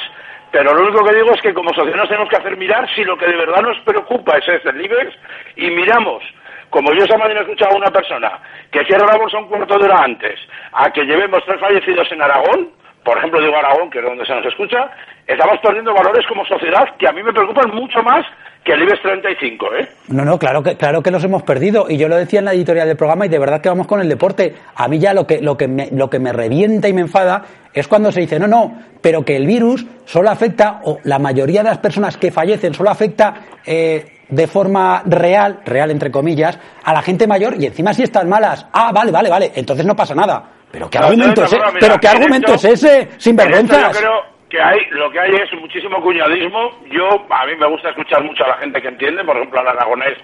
Pero 0.51 0.73
lo 0.73 0.83
único 0.83 1.03
que 1.03 1.15
digo 1.15 1.33
es 1.33 1.41
que 1.41 1.53
como 1.53 1.73
sociedad 1.73 1.97
nos 1.97 2.07
tenemos 2.07 2.29
que 2.29 2.37
hacer 2.37 2.55
mirar 2.57 2.87
si 2.95 3.03
lo 3.03 3.17
que 3.17 3.27
de 3.27 3.35
verdad 3.35 3.61
nos 3.61 3.77
preocupa 3.81 4.37
es 4.37 4.47
este 4.47 4.69
IBEX 4.69 5.13
y 5.57 5.69
miramos 5.71 6.23
como 6.69 6.93
yo 6.93 7.03
esa 7.03 7.17
mañana 7.17 7.39
he 7.39 7.43
escuchado 7.43 7.73
a 7.73 7.77
una 7.77 7.91
persona 7.91 8.39
que 8.71 8.83
cierra 8.85 9.07
la 9.07 9.17
bolsa 9.17 9.37
un 9.37 9.47
cuarto 9.47 9.77
de 9.77 9.85
hora 9.85 10.03
antes 10.03 10.39
a 10.73 10.91
que 10.91 11.03
llevemos 11.03 11.43
tres 11.45 11.59
fallecidos 11.59 12.11
en 12.11 12.21
Aragón, 12.21 12.71
por 13.07 13.17
ejemplo 13.17 13.39
digo 13.39 13.55
Aragón, 13.55 13.89
que 13.89 13.99
es 13.99 14.03
donde 14.03 14.25
se 14.25 14.35
nos 14.35 14.45
escucha, 14.45 14.91
estamos 15.25 15.59
perdiendo 15.63 15.93
valores 15.93 16.27
como 16.27 16.45
sociedad 16.45 16.83
que 16.99 17.07
a 17.07 17.13
mí 17.13 17.23
me 17.23 17.31
preocupan 17.31 17.73
mucho 17.73 18.03
más 18.03 18.25
que 18.65 18.73
el 18.73 18.83
IBEX 18.83 19.01
35, 19.01 19.75
¿eh? 19.75 19.87
No, 20.09 20.25
no, 20.25 20.37
claro 20.37 20.61
que, 20.61 20.75
claro 20.75 21.01
que 21.01 21.09
los 21.09 21.23
hemos 21.23 21.43
perdido. 21.43 21.85
Y 21.87 21.97
yo 21.97 22.09
lo 22.09 22.17
decía 22.17 22.39
en 22.39 22.45
la 22.45 22.53
editorial 22.53 22.85
del 22.85 22.97
programa 22.97 23.25
y 23.25 23.29
de 23.29 23.39
verdad 23.39 23.61
que 23.61 23.69
vamos 23.69 23.87
con 23.87 24.01
el 24.01 24.09
deporte. 24.09 24.55
A 24.75 24.89
mí 24.89 24.99
ya 24.99 25.13
lo 25.13 25.25
que, 25.25 25.41
lo 25.41 25.55
que, 25.55 25.69
me, 25.69 25.87
lo 25.91 26.09
que 26.09 26.19
me 26.19 26.33
revienta 26.33 26.89
y 26.89 26.93
me 26.93 26.99
enfada 26.99 27.43
es 27.73 27.87
cuando 27.87 28.11
se 28.11 28.19
dice, 28.19 28.39
no, 28.39 28.47
no, 28.49 28.77
pero 29.01 29.23
que 29.23 29.37
el 29.37 29.47
virus 29.47 29.85
solo 30.03 30.29
afecta, 30.29 30.81
o 30.83 30.99
la 31.05 31.17
mayoría 31.17 31.63
de 31.63 31.69
las 31.69 31.77
personas 31.77 32.17
que 32.17 32.29
fallecen 32.29 32.73
solo 32.73 32.89
afecta 32.89 33.35
eh, 33.65 34.03
de 34.27 34.47
forma 34.47 35.01
real, 35.05 35.61
real 35.63 35.91
entre 35.91 36.11
comillas, 36.11 36.59
a 36.83 36.91
la 36.91 37.01
gente 37.01 37.25
mayor 37.25 37.55
y 37.57 37.67
encima 37.67 37.93
si 37.93 38.03
están 38.03 38.27
malas. 38.27 38.67
Ah, 38.73 38.91
vale, 38.93 39.13
vale, 39.13 39.29
vale, 39.29 39.51
entonces 39.55 39.85
no 39.85 39.95
pasa 39.95 40.13
nada. 40.13 40.56
Pero 40.71 40.89
¿qué 40.89 40.99
No, 40.99 41.05
argumento, 41.07 41.43
es, 41.43 41.53
e- 41.53 41.55
mira, 41.57 41.71
pero 41.79 41.97
qué 41.99 42.07
en 42.07 42.15
argumento 42.17 42.53
esto- 42.53 42.67
es 42.67 42.83
ese? 42.83 43.07
Sin 43.19 43.33
En 43.33 43.39
esto 43.39 43.43
vergüenzas. 43.49 43.93
Yo 43.93 43.99
creo 43.99 44.25
que 44.49 44.61
hay, 44.61 44.79
lo 44.91 45.09
que 45.11 45.19
hay 45.19 45.31
es 45.35 45.53
muchísimo 45.59 46.01
cuñadismo. 46.01 46.71
Yo, 46.91 47.25
a 47.29 47.45
mí 47.45 47.55
me 47.55 47.67
gusta 47.67 47.89
escuchar 47.89 48.23
mucho 48.23 48.43
a 48.45 48.49
la 48.49 48.57
gente 48.57 48.81
que 48.81 48.87
entiende, 48.89 49.23
por 49.23 49.35
ejemplo, 49.37 49.59
al 49.59 49.67
aragonés, 49.69 50.17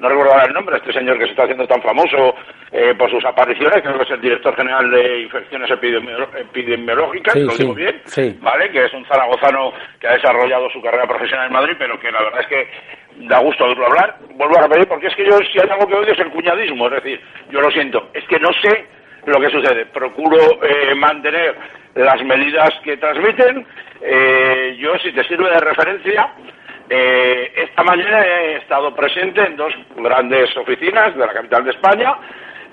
no 0.00 0.08
recuerdo 0.08 0.32
el 0.46 0.52
nombre, 0.54 0.76
este 0.78 0.92
señor 0.94 1.18
que 1.18 1.24
se 1.24 1.30
está 1.32 1.42
haciendo 1.44 1.66
tan 1.66 1.82
famoso 1.82 2.34
eh, 2.72 2.94
por 2.96 3.10
sus 3.10 3.22
apariciones, 3.24 3.82
creo 3.82 3.96
que 3.98 4.04
es 4.04 4.10
el 4.10 4.20
director 4.20 4.56
general 4.56 4.90
de 4.90 5.20
infecciones 5.22 5.70
epidemiológicas, 5.70 7.34
Sí, 7.34 7.40
lo 7.40 7.50
sí, 7.52 7.62
digo 7.62 7.74
bien, 7.74 8.00
sí. 8.04 8.38
¿vale? 8.40 8.70
Que 8.70 8.84
es 8.86 8.92
un 8.94 9.04
zaragozano 9.06 9.72
que 10.00 10.08
ha 10.08 10.12
desarrollado 10.14 10.70
su 10.70 10.80
carrera 10.82 11.06
profesional 11.06 11.46
en 11.46 11.52
Madrid, 11.52 11.74
pero 11.78 11.98
que 12.00 12.10
la 12.10 12.22
verdad 12.22 12.40
es 12.40 12.46
que 12.46 12.68
da 13.26 13.38
gusto 13.40 13.64
oírlo 13.64 13.86
hablar. 13.86 14.16
Vuelvo 14.34 14.56
a 14.58 14.62
repetir, 14.62 14.88
porque 14.88 15.08
es 15.08 15.14
que 15.16 15.26
yo, 15.26 15.36
si 15.52 15.58
hay 15.60 15.68
algo 15.68 15.86
que 15.86 15.94
odio 15.94 16.12
es 16.12 16.18
el 16.18 16.30
cuñadismo, 16.30 16.86
es 16.88 16.92
decir, 17.02 17.20
yo 17.50 17.60
lo 17.60 17.70
siento, 17.70 18.08
es 18.14 18.24
que 18.24 18.38
no 18.38 18.48
sé 18.62 18.86
lo 19.26 19.40
que 19.40 19.50
sucede. 19.50 19.86
Procuro 19.86 20.62
eh, 20.62 20.94
mantener 20.94 21.56
las 21.94 22.22
medidas 22.24 22.70
que 22.82 22.96
transmiten. 22.96 23.66
Eh, 24.00 24.76
yo, 24.78 24.98
si 24.98 25.12
te 25.12 25.24
sirve 25.24 25.50
de 25.50 25.60
referencia, 25.60 26.32
eh, 26.88 27.52
esta 27.56 27.82
mañana 27.82 28.24
he 28.24 28.56
estado 28.56 28.94
presente 28.94 29.40
en 29.42 29.56
dos 29.56 29.72
grandes 29.96 30.56
oficinas 30.56 31.14
de 31.14 31.26
la 31.26 31.32
capital 31.32 31.64
de 31.64 31.70
España. 31.70 32.16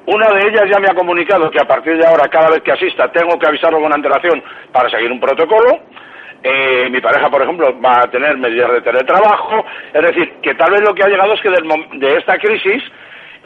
Una 0.05 0.29
de 0.31 0.47
ellas 0.47 0.69
ya 0.71 0.79
me 0.79 0.87
ha 0.89 0.95
comunicado 0.95 1.51
que 1.51 1.59
a 1.59 1.67
partir 1.67 1.97
de 1.97 2.07
ahora, 2.07 2.29
cada 2.29 2.49
vez 2.49 2.61
que 2.61 2.71
asista, 2.71 3.11
tengo 3.11 3.37
que 3.37 3.47
avisarlo 3.47 3.81
con 3.81 3.93
antelación 3.93 4.41
para 4.71 4.89
seguir 4.89 5.11
un 5.11 5.19
protocolo. 5.19 5.81
eh, 6.43 6.87
mi 6.89 7.01
pareja, 7.01 7.29
por 7.29 7.41
ejemplo, 7.41 7.79
va 7.81 8.01
a 8.01 8.11
tener 8.11 8.37
medidas 8.37 8.71
de 8.71 8.81
teletrabajo. 8.81 9.65
Es 9.93 10.01
decir, 10.01 10.33
que 10.41 10.53
tal 10.55 10.71
vez 10.71 10.81
lo 10.81 10.93
que 10.93 11.03
ha 11.03 11.09
llegado 11.09 11.33
es 11.33 11.41
que 11.41 11.49
del 11.49 11.67
de 11.99 12.15
esta 12.15 12.37
crisis, 12.37 12.83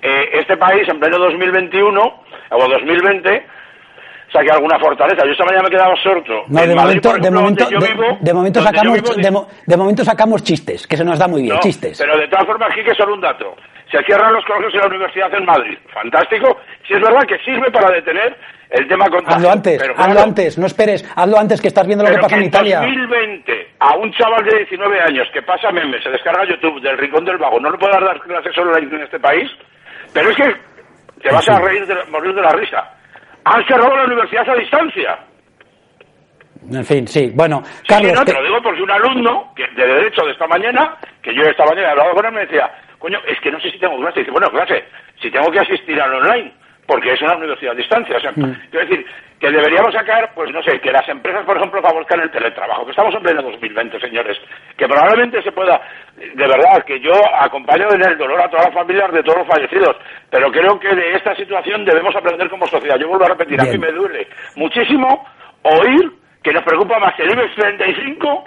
eh, 0.01 0.29
este 0.33 0.57
país 0.57 0.87
en 0.87 0.99
pleno 0.99 1.17
2021 1.17 2.20
o 2.51 2.67
2020 2.67 3.45
saque 4.31 4.51
alguna 4.51 4.79
fortaleza. 4.79 5.25
Yo 5.25 5.31
esta 5.31 5.45
mañana 5.45 5.63
me 5.63 5.67
he 5.67 5.71
quedado 5.71 5.91
absorto. 5.91 6.43
No, 6.47 6.61
de, 6.61 6.75
momento, 6.75 7.13
de, 7.17 7.31
momento, 7.31 7.65
de, 8.21 8.33
momento 8.33 8.61
sacamos, 8.61 9.01
de, 9.65 9.77
momento 9.77 10.05
sacamos 10.05 10.43
chistes, 10.43 10.87
que 10.87 10.95
se 10.95 11.03
nos 11.03 11.19
da 11.19 11.27
muy 11.27 11.43
bien, 11.43 11.59
chistes. 11.59 11.97
Pero 11.99 12.17
de 12.17 12.27
todas 12.27 12.45
formas, 12.45 12.69
aquí 12.71 12.83
que 12.83 12.95
solo 12.95 13.13
un 13.13 13.21
dato. 13.21 13.55
Se 13.91 14.01
cierran 14.03 14.33
los 14.33 14.45
colegios 14.45 14.73
en 14.75 14.79
la 14.79 14.87
universidad 14.87 15.33
en 15.33 15.45
Madrid. 15.45 15.77
Fantástico. 15.93 16.57
Si 16.87 16.93
es 16.93 17.01
verdad 17.01 17.23
que 17.27 17.37
sirve 17.39 17.69
para 17.71 17.91
detener 17.91 18.37
el 18.69 18.87
tema 18.87 19.09
contagio. 19.09 19.35
Hazlo 19.35 19.51
antes, 19.51 19.81
hazlo 19.97 20.21
antes, 20.21 20.57
no 20.57 20.65
esperes, 20.65 21.05
hazlo 21.13 21.37
antes 21.37 21.61
que 21.61 21.67
estás 21.67 21.85
viendo 21.85 22.05
lo 22.05 22.11
que 22.11 22.21
pasa 22.21 22.37
en 22.37 22.43
Italia. 22.43 22.79
En 22.83 22.95
2020, 22.95 23.67
a 23.79 23.97
un 23.97 24.13
chaval 24.13 24.45
de 24.45 24.59
19 24.59 25.01
años 25.01 25.27
que 25.33 25.41
pasa 25.41 25.71
memes, 25.71 26.01
se 26.01 26.09
descarga 26.09 26.45
YouTube 26.45 26.81
del 26.81 26.97
Rincón 26.97 27.25
del 27.25 27.37
Vago, 27.37 27.59
no 27.59 27.69
le 27.69 27.77
puedo 27.77 27.91
dar 27.91 28.17
clases 28.21 28.57
online 28.57 28.95
en 28.95 29.01
este 29.03 29.19
país, 29.19 29.51
pero 30.13 30.29
es 30.29 30.37
que 30.37 30.55
te 31.21 31.31
vas 31.31 31.47
a 31.49 31.59
reír 31.59 31.85
de, 31.85 31.95
morir 32.05 32.33
de 32.33 32.41
la 32.41 32.51
risa 32.51 32.97
han 33.43 33.65
cerrado 33.65 33.95
la 33.95 34.05
universidad 34.05 34.49
a 34.49 34.55
distancia. 34.55 35.19
En 36.71 36.85
fin, 36.85 37.07
sí. 37.07 37.31
Bueno, 37.33 37.63
Carlos. 37.87 38.11
Sí, 38.11 38.17
no, 38.17 38.25
te 38.25 38.33
lo 38.33 38.43
digo 38.43 38.61
porque 38.61 38.83
un 38.83 38.91
alumno 38.91 39.51
que, 39.55 39.67
de 39.75 39.87
Derecho 39.87 40.23
de 40.25 40.31
esta 40.31 40.47
mañana, 40.47 40.95
que 41.21 41.33
yo 41.33 41.41
esta 41.41 41.65
mañana 41.65 41.87
he 41.87 41.91
hablado 41.91 42.13
con 42.13 42.25
él, 42.25 42.31
me 42.33 42.41
decía, 42.41 42.69
coño, 42.99 43.17
es 43.27 43.39
que 43.41 43.51
no 43.51 43.59
sé 43.59 43.71
si 43.71 43.79
tengo 43.79 43.97
clase. 43.97 44.19
Y 44.19 44.23
dice, 44.23 44.31
bueno, 44.31 44.49
clase, 44.51 44.85
si 45.19 45.31
tengo 45.31 45.49
que 45.51 45.59
asistir 45.59 45.99
al 45.99 46.13
online, 46.13 46.53
porque 46.85 47.13
es 47.13 47.21
una 47.21 47.35
universidad 47.35 47.73
a 47.73 47.77
distancia. 47.77 48.17
O 48.17 48.19
sea, 48.19 48.31
mm. 48.31 48.69
quiero 48.69 48.87
decir, 48.87 49.05
que 49.41 49.49
deberíamos 49.49 49.91
sacar, 49.91 50.31
pues 50.35 50.51
no 50.53 50.61
sé, 50.61 50.79
que 50.79 50.91
las 50.91 51.07
empresas, 51.09 51.43
por 51.43 51.57
ejemplo, 51.57 51.81
favorezcan 51.81 52.19
el 52.21 52.29
teletrabajo, 52.29 52.85
que 52.85 52.91
estamos 52.91 53.15
en 53.15 53.23
pleno 53.23 53.41
2020, 53.41 53.99
señores, 53.99 54.37
que 54.77 54.87
probablemente 54.87 55.41
se 55.41 55.51
pueda, 55.51 55.81
de 56.15 56.47
verdad, 56.47 56.85
que 56.85 56.99
yo 56.99 57.11
acompaño 57.39 57.87
en 57.91 58.07
el 58.07 58.19
dolor 58.19 58.39
a 58.39 58.49
todas 58.49 58.67
las 58.67 58.75
familias 58.75 59.11
de 59.11 59.23
todos 59.23 59.39
los 59.39 59.47
fallecidos, 59.47 59.97
pero 60.29 60.51
creo 60.51 60.79
que 60.79 60.93
de 60.93 61.13
esta 61.13 61.35
situación 61.35 61.83
debemos 61.83 62.15
aprender 62.15 62.51
como 62.51 62.67
sociedad. 62.67 62.99
Yo 62.99 63.07
vuelvo 63.07 63.25
a 63.25 63.29
repetir, 63.29 63.59
a 63.59 63.63
mí 63.63 63.79
me 63.79 63.91
duele 63.91 64.27
muchísimo 64.57 65.25
oír 65.63 66.11
que 66.43 66.53
nos 66.53 66.63
preocupa 66.63 66.99
más 66.99 67.19
el 67.19 67.31
IBEX 67.31 67.55
35 67.55 68.43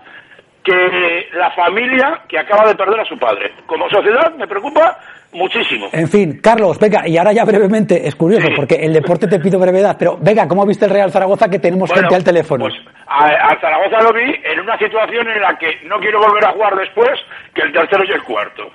que 0.65 1.29
la 1.35 1.51
familia 1.51 2.23
que 2.27 2.39
acaba 2.39 2.67
de 2.67 2.75
perder 2.75 3.01
a 3.01 3.05
su 3.05 3.19
padre. 3.19 3.53
Como 3.67 3.89
sociedad 3.91 4.35
me 4.35 4.47
preocupa 4.47 4.99
muchísimo. 5.33 5.89
En 5.93 6.09
fin, 6.09 6.41
Carlos, 6.41 6.79
venga, 6.79 7.07
y 7.07 7.19
ahora 7.19 7.33
ya 7.33 7.45
brevemente, 7.45 8.09
es 8.09 8.15
curioso, 8.15 8.49
porque 8.57 8.77
el 8.77 8.95
deporte 8.95 9.27
te 9.27 9.39
pido 9.41 9.59
brevedad, 9.59 9.97
pero 9.99 10.17
venga, 10.19 10.49
¿cómo 10.49 10.65
viste 10.65 10.87
el 10.87 10.93
Real 10.93 11.13
Zaragoza 11.13 11.51
que 11.51 11.59
tenemos 11.59 11.93
gente 11.93 12.15
al 12.15 12.25
teléfono? 12.25 12.65
Pues 12.65 12.75
al 13.07 13.61
Zaragoza 13.61 14.01
lo 14.01 14.13
vi 14.15 14.35
en 14.43 14.61
una 14.61 14.79
situación 14.79 15.29
en 15.29 15.43
la 15.43 15.59
que 15.59 15.81
no 15.85 15.99
quiero 15.99 16.21
volver 16.21 16.45
a 16.47 16.53
jugar 16.53 16.75
después 16.77 17.21
que 17.53 17.63
el 17.63 17.73
tercero 17.73 18.05
y 18.05 18.13
el 18.13 18.23
cuarto. 18.23 18.71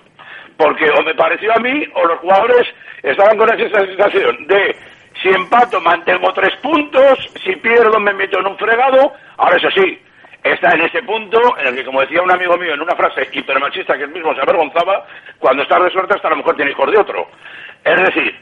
Porque 0.57 0.91
o 0.91 1.01
me 1.01 1.15
pareció 1.15 1.51
a 1.55 1.59
mí, 1.59 1.85
o 1.95 2.05
los 2.05 2.19
jugadores 2.19 2.67
estaban 3.01 3.37
con 3.37 3.49
esa 3.49 3.79
sensación 3.85 4.45
de 4.47 4.75
si 5.23 5.29
empato 5.29 5.81
mantengo 5.81 6.31
tres 6.33 6.55
puntos, 6.61 7.31
si 7.43 7.55
pierdo 7.55 7.99
me 7.99 8.13
meto 8.13 8.39
en 8.39 8.47
un 8.47 8.57
fregado, 8.57 9.13
ahora 9.37 9.57
eso 9.57 9.69
sí, 9.71 9.97
está 10.43 10.69
en 10.75 10.81
ese 10.81 11.03
punto 11.03 11.57
en 11.57 11.67
el 11.67 11.75
que, 11.75 11.85
como 11.85 12.01
decía 12.01 12.21
un 12.21 12.31
amigo 12.31 12.57
mío 12.57 12.73
en 12.73 12.81
una 12.81 12.95
frase 12.95 13.27
hipermachista 13.31 13.97
que 13.97 14.03
él 14.03 14.11
mismo 14.11 14.33
se 14.33 14.41
avergonzaba, 14.41 15.05
cuando 15.37 15.63
estás 15.63 15.83
de 15.83 15.91
suerte 15.91 16.15
hasta 16.15 16.27
a 16.27 16.31
lo 16.31 16.37
mejor 16.37 16.55
tiene 16.55 16.71
hijos 16.71 16.91
de 16.91 16.97
otro. 16.97 17.27
Es 17.83 17.95
decir, 17.95 18.35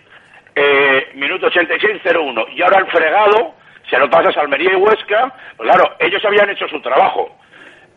eh, 0.56 1.12
minuto 1.16 1.48
86-01, 1.48 2.48
y 2.54 2.62
ahora 2.62 2.80
el 2.80 2.88
fregado 2.88 3.56
se 3.89 3.98
lo 3.98 4.10
pasas 4.10 4.36
a 4.38 4.42
Almería 4.42 4.74
y 4.74 4.75
Huesca, 4.75 5.34
pues 5.56 5.70
claro, 5.70 5.96
ellos 6.00 6.24
habían 6.25 6.50
hecho 6.50 6.68
su 6.68 6.82
trabajo. 6.82 7.38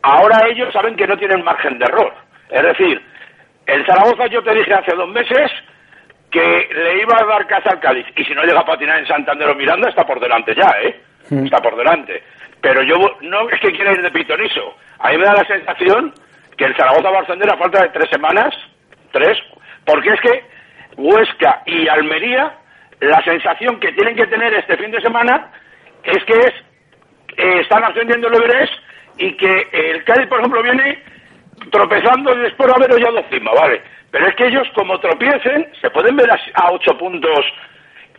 Ahora 0.02 0.46
ellos 0.48 0.72
saben 0.72 0.96
que 0.96 1.06
no 1.06 1.16
tienen 1.16 1.44
margen 1.44 1.78
de 1.78 1.84
error. 1.84 2.14
Es 2.48 2.62
decir, 2.62 3.02
el 3.66 3.86
Zaragoza 3.86 4.26
yo 4.26 4.42
te 4.42 4.54
dije 4.54 4.72
hace 4.74 4.94
dos 4.94 5.08
meses 5.08 5.50
que 6.30 6.68
le 6.72 7.02
iba 7.02 7.16
a 7.18 7.26
dar 7.26 7.46
casa 7.46 7.70
al 7.70 7.80
Cádiz, 7.80 8.06
y 8.16 8.24
si 8.24 8.34
no 8.34 8.44
llega 8.44 8.60
a 8.60 8.64
patinar 8.64 8.98
en 8.98 9.06
Santander 9.06 9.48
o 9.50 9.54
Miranda, 9.54 9.88
está 9.88 10.04
por 10.06 10.20
delante 10.20 10.54
ya, 10.54 10.70
¿eh? 10.82 11.00
Está 11.30 11.58
por 11.58 11.76
delante. 11.76 12.22
Pero 12.60 12.82
yo 12.82 12.96
no 13.22 13.48
es 13.48 13.60
que 13.60 13.72
quiera 13.72 13.92
ir 13.92 14.02
de 14.02 14.10
pitoniso. 14.10 14.74
A 14.98 15.10
mí 15.10 15.18
me 15.18 15.24
da 15.24 15.34
la 15.34 15.46
sensación 15.46 16.12
que 16.56 16.64
el 16.64 16.76
Zaragoza 16.76 17.10
va 17.10 17.18
a 17.18 17.22
ascender 17.22 17.50
a 17.50 17.56
falta 17.56 17.82
de 17.82 17.88
tres 17.88 18.10
semanas, 18.10 18.54
tres, 19.12 19.38
porque 19.84 20.10
es 20.10 20.20
que 20.20 20.44
Huesca 20.96 21.62
y 21.66 21.88
Almería, 21.88 22.54
la 23.00 23.22
sensación 23.22 23.80
que 23.80 23.92
tienen 23.92 24.14
que 24.14 24.26
tener 24.26 24.52
este 24.54 24.76
fin 24.76 24.90
de 24.90 25.00
semana 25.00 25.50
es 26.04 26.22
que 26.24 26.38
es 26.38 26.52
eh, 27.36 27.60
están 27.60 27.84
ascendiendo 27.84 28.28
el 28.28 28.34
Everest 28.34 28.72
y 29.16 29.32
que 29.36 29.68
el 29.72 30.04
Cádiz, 30.04 30.26
por 30.26 30.40
ejemplo, 30.40 30.62
viene 30.62 31.02
tropezando 31.70 32.34
y 32.34 32.40
después 32.40 32.70
haber 32.70 32.92
hollado 32.92 33.18
encima, 33.18 33.52
¿vale? 33.52 33.82
Pero 34.10 34.26
es 34.26 34.34
que 34.34 34.46
ellos, 34.46 34.68
como 34.74 34.98
tropiecen, 34.98 35.68
se 35.80 35.90
pueden 35.90 36.16
ver 36.16 36.30
a 36.30 36.72
ocho 36.72 36.96
puntos 36.98 37.44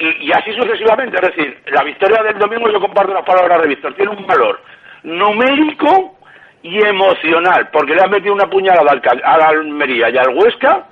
y, 0.01 0.31
así 0.31 0.53
sucesivamente. 0.53 1.17
Es 1.17 1.36
decir, 1.36 1.62
la 1.67 1.84
victoria 1.84 2.24
del 2.24 2.39
domingo, 2.39 2.70
yo 2.70 2.79
comparto 2.79 3.13
las 3.13 3.25
palabras 3.25 3.62
de 3.62 3.67
Víctor, 3.67 3.93
tiene 3.93 4.12
un 4.12 4.25
valor 4.25 4.62
numérico 5.03 6.17
y 6.63 6.77
emocional, 6.79 7.70
porque 7.72 7.96
le 7.96 8.01
han 8.01 8.12
metido 8.12 8.34
una 8.34 8.50
puñalada 8.50 8.91
al, 9.24 9.41
Almería 9.41 10.10
y 10.10 10.17
al 10.17 10.36
Huesca, 10.36 10.86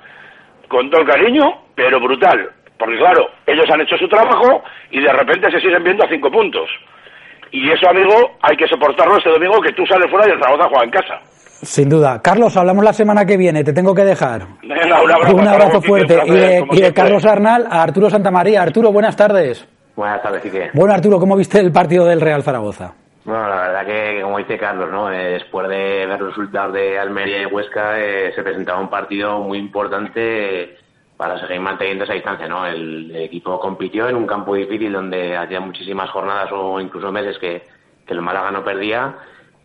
con 0.67 0.89
todo 0.89 1.01
el 1.01 1.07
cariño, 1.07 1.63
pero 1.75 1.99
brutal. 1.99 2.51
Porque 2.77 2.97
claro, 2.97 3.31
ellos 3.45 3.69
han 3.69 3.81
hecho 3.81 3.97
su 3.97 4.07
trabajo 4.07 4.63
y 4.91 5.01
de 5.01 5.11
repente 5.11 5.51
se 5.51 5.59
siguen 5.59 5.83
viendo 5.83 6.05
a 6.05 6.09
cinco 6.09 6.31
puntos. 6.31 6.69
Y 7.51 7.69
eso, 7.71 7.89
amigo, 7.89 8.37
hay 8.41 8.55
que 8.55 8.67
soportarlo 8.67 9.17
este 9.17 9.31
domingo 9.31 9.59
que 9.61 9.73
tú 9.73 9.85
sales 9.85 10.09
fuera 10.09 10.27
y 10.27 10.31
el 10.31 10.39
Zaragoza 10.39 10.69
juega 10.69 10.83
en 10.85 10.91
casa. 10.91 11.19
Sin 11.61 11.89
duda. 11.89 12.21
Carlos, 12.21 12.55
hablamos 12.55 12.83
la 12.85 12.93
semana 12.93 13.25
que 13.25 13.35
viene, 13.35 13.63
te 13.63 13.73
tengo 13.73 13.93
que 13.93 14.05
dejar. 14.05 14.47
un 14.63 15.47
abrazo, 15.47 15.81
fuerte. 15.81 16.17
y 16.71 16.81
de, 16.81 16.93
Carlos 16.93 17.25
Arnal 17.25 17.67
a 17.69 17.83
Arturo 17.83 18.09
Santamaría. 18.09 18.61
Arturo, 18.61 18.91
buenas 18.91 19.15
tardes. 19.15 19.67
Buenas 19.95 20.21
tardes, 20.21 20.41
que. 20.41 20.69
Bueno, 20.73 20.93
Arturo, 20.93 21.19
¿cómo 21.19 21.35
viste 21.35 21.59
el 21.59 21.71
partido 21.73 22.05
del 22.05 22.21
Real 22.21 22.43
Zaragoza? 22.43 22.93
Bueno, 23.25 23.49
la 23.49 23.55
verdad 23.67 23.85
que, 23.85 24.21
como 24.21 24.37
dice 24.37 24.57
Carlos, 24.57 24.89
¿no? 24.89 25.11
Eh, 25.11 25.33
después 25.33 25.67
de 25.67 26.05
ver 26.05 26.19
los 26.19 26.29
resultados 26.29 26.73
de 26.73 26.97
Almería 26.97 27.41
y 27.41 27.45
Huesca, 27.45 27.99
eh, 27.99 28.31
se 28.33 28.41
presentaba 28.41 28.79
un 28.79 28.89
partido 28.89 29.39
muy 29.39 29.57
importante 29.57 30.77
para 31.17 31.37
seguir 31.41 31.59
manteniendo 31.59 32.05
esa 32.05 32.13
distancia, 32.13 32.47
¿no? 32.47 32.65
El, 32.65 33.13
equipo 33.13 33.59
compitió 33.59 34.07
en 34.07 34.15
un 34.15 34.25
campo 34.25 34.55
difícil 34.55 34.93
donde 34.93 35.35
hacía 35.35 35.59
muchísimas 35.59 36.09
jornadas 36.11 36.49
o 36.53 36.79
incluso 36.79 37.11
meses 37.11 37.37
que, 37.37 37.63
que 38.07 38.13
el 38.13 38.21
Málaga 38.21 38.51
no 38.51 38.63
perdía 38.63 39.13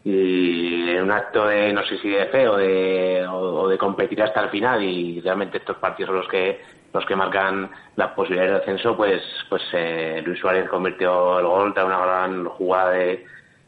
y 0.05 0.91
en 0.91 1.03
un 1.03 1.11
acto 1.11 1.47
de 1.47 1.73
no 1.73 1.83
sé 1.87 1.97
si 1.99 2.11
de 2.11 2.27
fe 2.27 2.47
o 2.47 2.59
de, 2.59 3.27
o, 3.27 3.69
de 3.69 3.79
competir 3.79 4.23
hasta 4.23 4.43
el 4.43 4.51
final 4.51 4.83
y 4.83 5.21
realmente 5.23 5.57
estos 5.57 5.79
partidos 5.79 6.09
son 6.09 6.17
los 6.19 6.29
que 6.29 6.61
los 6.93 7.07
que 7.07 7.17
marcan 7.17 7.71
las 7.97 8.11
posibilidades 8.11 8.53
de 8.53 8.59
ascenso 8.59 8.97
pues 8.97 9.23
pues 9.49 9.63
eh, 9.73 10.23
Luis 10.25 10.39
Suárez 10.39 10.69
convirtió 10.69 11.39
el 11.39 11.47
gol 11.47 11.73
da 11.73 11.87
una 11.87 12.05
gran 12.05 12.45
jugada 12.45 12.91
de, 12.91 13.25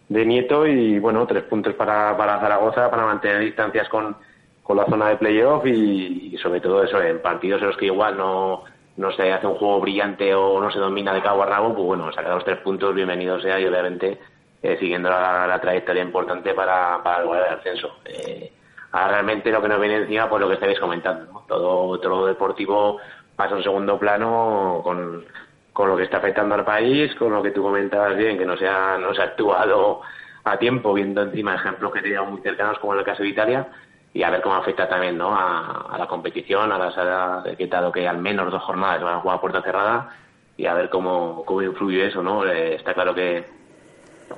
Nieto 0.08 0.66
y 0.66 0.98
bueno 0.98 1.26
tres 1.26 1.44
puntos 1.44 1.74
para, 1.74 2.14
para 2.16 2.38
Zaragoza 2.38 2.90
para 2.90 3.06
mantener 3.06 3.40
distancias 3.40 3.88
con, 3.88 4.14
con 4.62 4.76
la 4.76 4.84
zona 4.84 5.08
de 5.08 5.16
playoff 5.16 5.66
y, 5.66 6.36
sobre 6.42 6.60
todo 6.60 6.84
eso 6.84 7.00
en 7.02 7.20
partidos 7.22 7.62
en 7.62 7.68
los 7.68 7.76
que 7.78 7.86
igual 7.86 8.16
no 8.16 8.64
no 8.98 9.10
se 9.12 9.32
hace 9.32 9.46
un 9.46 9.54
juego 9.54 9.80
brillante 9.80 10.34
o 10.34 10.60
no 10.60 10.70
se 10.70 10.78
domina 10.78 11.14
de 11.14 11.22
cabo 11.22 11.42
a 11.42 11.46
rabo 11.46 11.74
pues 11.74 11.86
bueno 11.86 12.12
sacar 12.12 12.34
los 12.34 12.44
tres 12.44 12.58
puntos 12.58 12.94
bienvenido 12.94 13.40
sea 13.40 13.58
y 13.58 13.66
obviamente 13.66 14.18
eh, 14.62 14.76
siguiendo 14.78 15.08
la, 15.10 15.58
trayectoria 15.60 16.02
importante 16.02 16.54
para, 16.54 17.02
para 17.02 17.22
lograr 17.22 17.46
el 17.48 17.58
ascenso. 17.58 17.96
Eh, 18.04 18.52
ahora 18.92 19.08
realmente 19.08 19.50
lo 19.50 19.62
que 19.62 19.68
nos 19.68 19.80
viene 19.80 19.96
encima, 19.96 20.28
pues 20.28 20.40
lo 20.40 20.48
que 20.48 20.54
estáis 20.54 20.78
comentando, 20.78 21.44
todo, 21.46 21.98
todo 21.98 22.20
lo 22.20 22.26
deportivo 22.26 22.98
pasa 23.36 23.54
a 23.54 23.58
un 23.58 23.62
segundo 23.62 23.98
plano 23.98 24.80
con, 24.82 25.24
con 25.72 25.88
lo 25.90 25.96
que 25.96 26.04
está 26.04 26.16
afectando 26.16 26.54
al 26.54 26.64
país, 26.64 27.14
con 27.16 27.32
lo 27.32 27.42
que 27.42 27.50
tú 27.50 27.62
comentabas 27.62 28.16
bien, 28.16 28.38
que 28.38 28.46
no 28.46 28.56
se 28.56 28.66
ha, 28.66 28.96
no 28.96 29.12
se 29.14 29.20
ha 29.20 29.24
actuado 29.24 30.00
a 30.44 30.56
tiempo, 30.58 30.94
viendo 30.94 31.22
encima 31.22 31.54
ejemplos 31.54 31.92
que 31.92 32.00
teníamos 32.00 32.30
muy 32.30 32.40
cercanos 32.40 32.78
como 32.78 32.94
en 32.94 33.00
el 33.00 33.04
caso 33.04 33.22
de 33.22 33.28
Italia, 33.28 33.66
y 34.14 34.22
a 34.22 34.30
ver 34.30 34.40
cómo 34.40 34.54
afecta 34.54 34.88
también 34.88 35.18
¿no? 35.18 35.36
a, 35.36 35.94
la 35.98 36.06
competición, 36.06 36.72
a 36.72 36.78
la 36.78 36.92
sala 36.92 37.44
dado 37.68 37.92
que 37.92 38.08
al 38.08 38.16
menos 38.18 38.50
dos 38.50 38.62
jornadas 38.62 39.02
van 39.02 39.16
a 39.16 39.20
jugar 39.20 39.36
a 39.36 39.40
puerta 39.40 39.62
cerrada, 39.62 40.16
y 40.56 40.64
a 40.64 40.72
ver 40.72 40.88
cómo, 40.88 41.44
cómo 41.44 41.60
influye 41.60 42.06
eso, 42.06 42.22
¿no? 42.22 42.46
Eh, 42.46 42.76
está 42.76 42.94
claro 42.94 43.14
que, 43.14 43.44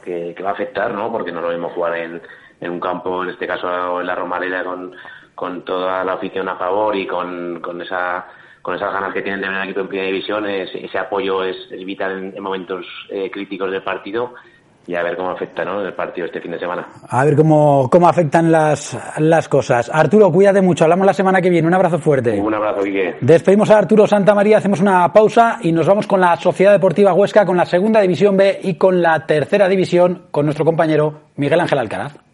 que, 0.04 0.34
va 0.42 0.50
a 0.50 0.52
afectar, 0.52 0.92
¿no? 0.92 1.10
Porque 1.10 1.32
no 1.32 1.40
lo 1.40 1.50
mismo 1.50 1.70
jugar 1.70 1.96
en, 1.96 2.22
en 2.60 2.70
un 2.70 2.80
campo, 2.80 3.22
en 3.22 3.30
este 3.30 3.46
caso 3.46 4.00
en 4.00 4.06
la 4.06 4.14
Romareda, 4.14 4.64
con, 5.34 5.64
toda 5.64 6.04
la 6.04 6.14
afición 6.14 6.48
a 6.48 6.56
favor 6.56 6.96
y 6.96 7.06
con, 7.06 7.60
con 7.60 7.80
esa 7.80 8.26
con 8.62 8.74
esas 8.74 8.92
ganas 8.92 9.14
que 9.14 9.22
tienen 9.22 9.40
de 9.40 9.48
ver 9.48 9.56
el 9.56 9.62
equipo 9.64 9.80
en 9.80 9.88
primera 9.88 10.08
división, 10.08 10.44
ese 10.44 10.98
apoyo 10.98 11.42
es, 11.42 11.70
vital 11.70 12.34
en, 12.34 12.42
momentos 12.42 12.84
eh, 13.08 13.30
críticos 13.30 13.70
del 13.70 13.82
partido 13.82 14.34
y 14.88 14.96
a 14.96 15.02
ver 15.02 15.16
cómo 15.16 15.30
afecta 15.30 15.66
¿no? 15.66 15.82
el 15.82 15.92
partido 15.92 16.26
este 16.26 16.40
fin 16.40 16.50
de 16.50 16.58
semana. 16.58 16.88
A 17.06 17.22
ver 17.22 17.36
cómo, 17.36 17.90
cómo 17.90 18.08
afectan 18.08 18.50
las, 18.50 18.98
las 19.18 19.46
cosas. 19.46 19.90
Arturo, 19.92 20.32
cuídate 20.32 20.62
mucho. 20.62 20.84
Hablamos 20.84 21.04
la 21.06 21.12
semana 21.12 21.42
que 21.42 21.50
viene. 21.50 21.68
Un 21.68 21.74
abrazo 21.74 21.98
fuerte. 21.98 22.40
Un 22.40 22.54
abrazo, 22.54 22.82
Quique. 22.82 23.16
Despedimos 23.20 23.70
a 23.70 23.76
Arturo 23.76 24.06
Santa 24.06 24.34
María, 24.34 24.56
hacemos 24.56 24.80
una 24.80 25.12
pausa 25.12 25.58
y 25.60 25.72
nos 25.72 25.86
vamos 25.86 26.06
con 26.06 26.22
la 26.22 26.36
Sociedad 26.36 26.72
Deportiva 26.72 27.12
Huesca, 27.12 27.44
con 27.44 27.58
la 27.58 27.66
Segunda 27.66 28.00
División 28.00 28.38
B 28.38 28.60
y 28.62 28.74
con 28.76 29.02
la 29.02 29.26
Tercera 29.26 29.68
División, 29.68 30.22
con 30.30 30.46
nuestro 30.46 30.64
compañero 30.64 31.20
Miguel 31.36 31.60
Ángel 31.60 31.80
Alcaraz. 31.80 32.27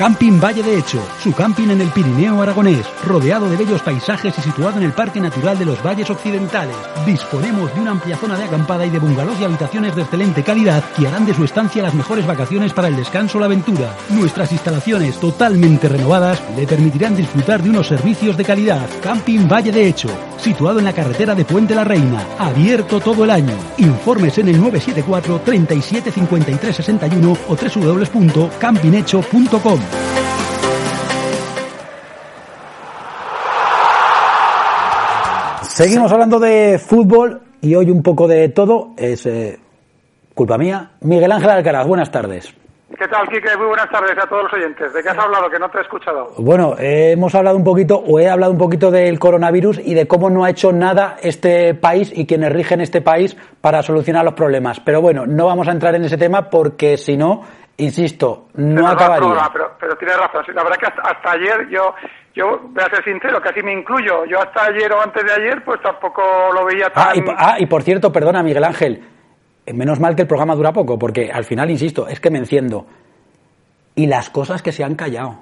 Camping 0.00 0.40
Valle 0.40 0.62
de 0.62 0.78
Hecho, 0.78 0.98
su 1.22 1.30
camping 1.34 1.68
en 1.68 1.82
el 1.82 1.90
Pirineo 1.90 2.40
Aragonés, 2.40 2.86
rodeado 3.04 3.50
de 3.50 3.58
bellos 3.58 3.82
paisajes 3.82 4.32
y 4.38 4.40
situado 4.40 4.78
en 4.78 4.84
el 4.84 4.94
Parque 4.94 5.20
Natural 5.20 5.58
de 5.58 5.66
los 5.66 5.84
Valles 5.84 6.08
Occidentales. 6.08 6.74
Disponemos 7.04 7.74
de 7.74 7.82
una 7.82 7.90
amplia 7.90 8.16
zona 8.16 8.38
de 8.38 8.44
acampada 8.44 8.86
y 8.86 8.90
de 8.90 8.98
bungalows 8.98 9.38
y 9.38 9.44
habitaciones 9.44 9.94
de 9.94 10.00
excelente 10.00 10.42
calidad 10.42 10.82
que 10.96 11.06
harán 11.06 11.26
de 11.26 11.34
su 11.34 11.44
estancia 11.44 11.82
las 11.82 11.92
mejores 11.92 12.26
vacaciones 12.26 12.72
para 12.72 12.88
el 12.88 12.96
descanso 12.96 13.36
o 13.36 13.40
la 13.40 13.46
aventura. 13.46 13.94
Nuestras 14.08 14.50
instalaciones 14.52 15.20
totalmente 15.20 15.86
renovadas 15.86 16.42
le 16.56 16.66
permitirán 16.66 17.14
disfrutar 17.14 17.62
de 17.62 17.68
unos 17.68 17.88
servicios 17.88 18.38
de 18.38 18.44
calidad. 18.46 18.88
Camping 19.02 19.48
Valle 19.48 19.70
de 19.70 19.86
Hecho, 19.86 20.08
situado 20.38 20.78
en 20.78 20.86
la 20.86 20.94
carretera 20.94 21.34
de 21.34 21.44
Puente 21.44 21.74
la 21.74 21.84
Reina, 21.84 22.24
abierto 22.38 23.00
todo 23.00 23.24
el 23.24 23.30
año. 23.30 23.52
Informes 23.76 24.38
en 24.38 24.48
el 24.48 24.58
974 24.58 25.42
37 25.44 26.10
53 26.10 26.74
61 26.74 27.36
o 27.48 27.54
www.campinghecho.com. 27.54 29.89
Seguimos 35.62 36.12
hablando 36.12 36.38
de 36.38 36.78
fútbol 36.78 37.40
y 37.62 37.74
hoy 37.74 37.90
un 37.90 38.02
poco 38.02 38.28
de 38.28 38.50
todo. 38.50 38.90
Es 38.98 39.24
eh, 39.24 39.58
culpa 40.34 40.58
mía. 40.58 40.90
Miguel 41.00 41.32
Ángel 41.32 41.48
Alcaraz, 41.48 41.86
buenas 41.86 42.10
tardes. 42.10 42.54
¿Qué 42.98 43.08
tal, 43.08 43.26
Quique? 43.28 43.56
Muy 43.56 43.68
buenas 43.68 43.88
tardes 43.88 44.12
a 44.22 44.28
todos 44.28 44.42
los 44.42 44.52
oyentes. 44.52 44.92
¿De 44.92 45.02
qué 45.02 45.08
has 45.08 45.16
hablado? 45.16 45.48
Que 45.48 45.58
no 45.58 45.70
te 45.70 45.78
he 45.78 45.80
escuchado. 45.80 46.32
Bueno, 46.36 46.74
eh, 46.78 47.12
hemos 47.12 47.34
hablado 47.34 47.56
un 47.56 47.64
poquito, 47.64 47.96
o 47.96 48.20
he 48.20 48.28
hablado 48.28 48.52
un 48.52 48.58
poquito 48.58 48.90
del 48.90 49.18
coronavirus 49.18 49.80
y 49.82 49.94
de 49.94 50.06
cómo 50.06 50.28
no 50.28 50.44
ha 50.44 50.50
hecho 50.50 50.70
nada 50.70 51.16
este 51.22 51.72
país 51.72 52.12
y 52.14 52.26
quienes 52.26 52.52
rigen 52.52 52.82
este 52.82 53.00
país 53.00 53.36
para 53.62 53.82
solucionar 53.82 54.22
los 54.24 54.34
problemas. 54.34 54.80
Pero 54.80 55.00
bueno, 55.00 55.24
no 55.24 55.46
vamos 55.46 55.66
a 55.68 55.72
entrar 55.72 55.94
en 55.94 56.04
ese 56.04 56.18
tema 56.18 56.50
porque 56.50 56.98
si 56.98 57.16
no, 57.16 57.42
insisto, 57.80 58.48
no 58.54 58.74
Pero 58.76 58.88
acabaría. 58.88 59.50
Pero, 59.52 59.72
pero 59.78 59.96
tienes 59.96 60.16
razón. 60.16 60.44
La 60.54 60.62
verdad 60.62 60.78
que 60.78 60.86
hasta, 60.86 61.02
hasta 61.02 61.32
ayer 61.32 61.68
yo, 61.70 61.94
yo 62.34 62.60
voy 62.62 62.84
a 62.84 62.94
ser 62.94 63.04
sincero, 63.04 63.40
casi 63.42 63.62
me 63.62 63.72
incluyo. 63.72 64.24
Yo 64.26 64.38
hasta 64.40 64.66
ayer 64.66 64.92
o 64.92 65.00
antes 65.00 65.24
de 65.24 65.32
ayer, 65.32 65.64
pues 65.64 65.80
tampoco 65.82 66.22
lo 66.54 66.64
veía 66.64 66.90
tan... 66.90 67.08
Ah 67.08 67.12
y, 67.14 67.24
ah, 67.36 67.56
y 67.58 67.66
por 67.66 67.82
cierto, 67.82 68.12
perdona, 68.12 68.42
Miguel 68.42 68.64
Ángel, 68.64 69.04
eh, 69.66 69.72
menos 69.72 70.00
mal 70.00 70.14
que 70.14 70.22
el 70.22 70.28
programa 70.28 70.54
dura 70.54 70.72
poco, 70.72 70.98
porque 70.98 71.30
al 71.32 71.44
final, 71.44 71.70
insisto, 71.70 72.08
es 72.08 72.20
que 72.20 72.30
me 72.30 72.38
enciendo. 72.38 72.86
Y 73.94 74.06
las 74.06 74.30
cosas 74.30 74.62
que 74.62 74.72
se 74.72 74.84
han 74.84 74.94
callado. 74.94 75.38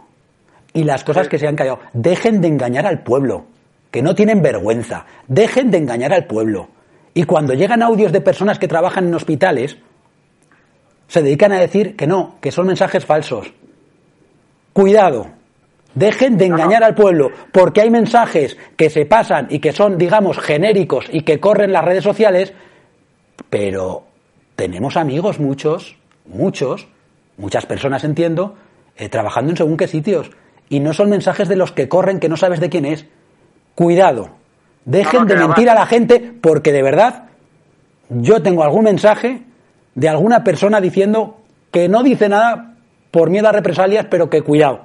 Y 0.72 0.84
las 0.84 1.04
cosas 1.04 1.28
que 1.28 1.38
se 1.38 1.46
han 1.46 1.56
callado. 1.56 1.80
Dejen 1.92 2.40
de 2.40 2.48
engañar 2.48 2.86
al 2.86 3.02
pueblo, 3.02 3.46
que 3.90 4.02
no 4.02 4.14
tienen 4.14 4.42
vergüenza. 4.42 5.06
Dejen 5.26 5.70
de 5.70 5.78
engañar 5.78 6.12
al 6.12 6.26
pueblo. 6.26 6.68
Y 7.14 7.24
cuando 7.24 7.54
llegan 7.54 7.82
audios 7.82 8.12
de 8.12 8.20
personas 8.20 8.58
que 8.58 8.68
trabajan 8.68 9.08
en 9.08 9.14
hospitales, 9.14 9.78
se 11.08 11.22
dedican 11.22 11.52
a 11.52 11.58
decir 11.58 11.96
que 11.96 12.06
no, 12.06 12.36
que 12.40 12.52
son 12.52 12.66
mensajes 12.66 13.04
falsos. 13.04 13.52
Cuidado. 14.72 15.26
Dejen 15.94 16.38
de 16.38 16.46
engañar 16.46 16.84
al 16.84 16.94
pueblo, 16.94 17.32
porque 17.50 17.80
hay 17.80 17.90
mensajes 17.90 18.56
que 18.76 18.90
se 18.90 19.06
pasan 19.06 19.48
y 19.50 19.58
que 19.58 19.72
son, 19.72 19.98
digamos, 19.98 20.38
genéricos 20.38 21.06
y 21.10 21.22
que 21.22 21.40
corren 21.40 21.72
las 21.72 21.84
redes 21.84 22.04
sociales, 22.04 22.52
pero 23.50 24.04
tenemos 24.54 24.96
amigos, 24.96 25.40
muchos, 25.40 25.96
muchos, 26.26 26.86
muchas 27.36 27.66
personas 27.66 28.04
entiendo, 28.04 28.54
eh, 28.96 29.08
trabajando 29.08 29.50
en 29.50 29.56
según 29.56 29.76
qué 29.76 29.88
sitios. 29.88 30.30
Y 30.68 30.80
no 30.80 30.92
son 30.92 31.08
mensajes 31.08 31.48
de 31.48 31.56
los 31.56 31.72
que 31.72 31.88
corren 31.88 32.20
que 32.20 32.28
no 32.28 32.36
sabes 32.36 32.60
de 32.60 32.68
quién 32.68 32.84
es. 32.84 33.06
Cuidado. 33.74 34.30
Dejen 34.84 35.20
No, 35.20 35.26
no, 35.26 35.34
de 35.34 35.46
mentir 35.46 35.70
a 35.70 35.74
la 35.74 35.86
gente 35.86 36.34
porque 36.40 36.72
de 36.72 36.82
verdad 36.82 37.24
yo 38.10 38.42
tengo 38.42 38.62
algún 38.62 38.84
mensaje 38.84 39.42
de 39.98 40.08
alguna 40.08 40.44
persona 40.44 40.80
diciendo 40.80 41.38
que 41.72 41.88
no 41.88 42.04
dice 42.04 42.28
nada 42.28 42.74
por 43.10 43.30
miedo 43.30 43.48
a 43.48 43.52
represalias, 43.52 44.06
pero 44.08 44.30
que 44.30 44.42
cuidado 44.42 44.82